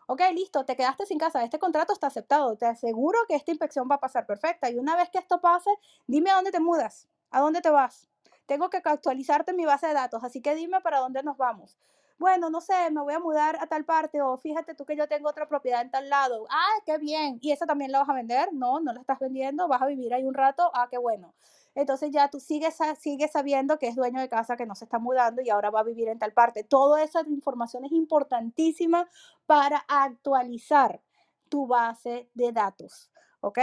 [0.06, 3.88] Ok, listo, te quedaste sin casa, este contrato está aceptado, te aseguro que esta inspección
[3.90, 5.70] va a pasar perfecta y una vez que esto pase,
[6.06, 8.08] dime a dónde te mudas, a dónde te vas.
[8.48, 11.78] Tengo que actualizarte mi base de datos, así que dime para dónde nos vamos.
[12.18, 15.06] Bueno, no sé, me voy a mudar a tal parte o fíjate tú que yo
[15.06, 16.48] tengo otra propiedad en tal lado.
[16.50, 17.38] Ah, qué bien.
[17.40, 18.52] ¿Y esa también la vas a vender?
[18.52, 20.72] No, no la estás vendiendo, vas a vivir ahí un rato.
[20.74, 21.32] Ah, qué bueno
[21.80, 24.98] entonces ya tú sigues, sigues sabiendo que es dueño de casa, que no se está
[24.98, 26.64] mudando y ahora va a vivir en tal parte.
[26.64, 29.08] Toda esa información es importantísima
[29.46, 31.00] para actualizar
[31.48, 33.60] tu base de datos, ¿ok?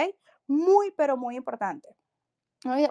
[0.47, 1.89] Muy, pero muy importante.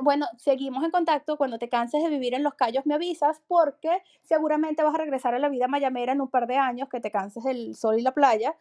[0.03, 1.37] Bueno, seguimos en contacto.
[1.37, 5.35] Cuando te canses de vivir en Los Cayos, me avisas porque seguramente vas a regresar
[5.35, 8.03] a la vida mayamera en un par de años, que te canses del sol y
[8.03, 8.57] la playa.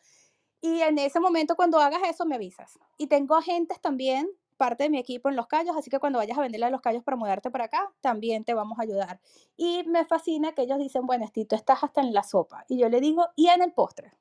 [0.59, 2.79] Y en ese momento, cuando hagas eso, me avisas.
[2.97, 6.37] Y tengo agentes también parte de mi equipo en Los Cayos, así que cuando vayas
[6.37, 9.19] a venderle a Los Cayos para mudarte para acá, también te vamos a ayudar.
[9.55, 12.65] Y me fascina que ellos dicen, bueno, Estito, estás hasta en la sopa.
[12.67, 14.13] Y yo le digo, y en el postre.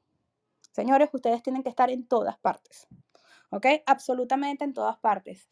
[0.72, 2.86] Señores, ustedes tienen que estar en todas partes.
[3.50, 3.66] ¿Ok?
[3.86, 5.48] Absolutamente en todas partes.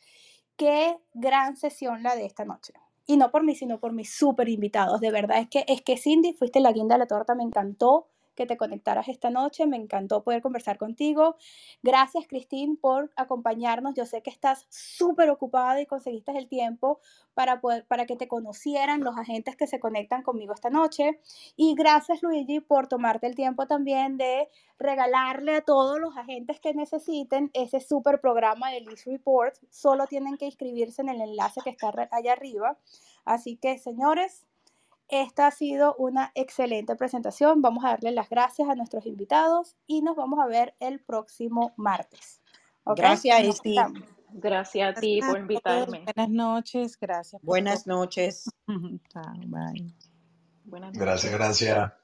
[0.60, 2.74] Qué gran sesión la de esta noche.
[3.06, 5.00] Y no por mí, sino por mis súper invitados.
[5.00, 8.08] De verdad, es que, es que Cindy, fuiste la guinda de la torta, me encantó
[8.40, 9.66] que te conectaras esta noche.
[9.66, 11.36] Me encantó poder conversar contigo.
[11.82, 13.94] Gracias, Cristín, por acompañarnos.
[13.94, 17.00] Yo sé que estás súper ocupada y conseguiste el tiempo
[17.34, 21.20] para, poder, para que te conocieran los agentes que se conectan conmigo esta noche.
[21.54, 26.72] Y gracias, Luigi, por tomarte el tiempo también de regalarle a todos los agentes que
[26.72, 29.54] necesiten ese súper programa de List Report.
[29.68, 32.78] Solo tienen que inscribirse en el enlace que está allá arriba.
[33.26, 34.46] Así que, señores,
[35.10, 37.62] esta ha sido una excelente presentación.
[37.62, 41.72] Vamos a darle las gracias a nuestros invitados y nos vamos a ver el próximo
[41.76, 42.40] martes.
[42.84, 43.76] Gracias, Esti.
[44.32, 46.04] Gracias a ti por invitarme.
[46.04, 47.42] Buenas noches, gracias.
[47.42, 48.50] Buenas noches.
[48.66, 49.94] Bye.
[50.64, 51.00] Buenas noches.
[51.00, 51.99] Gracias, gracias.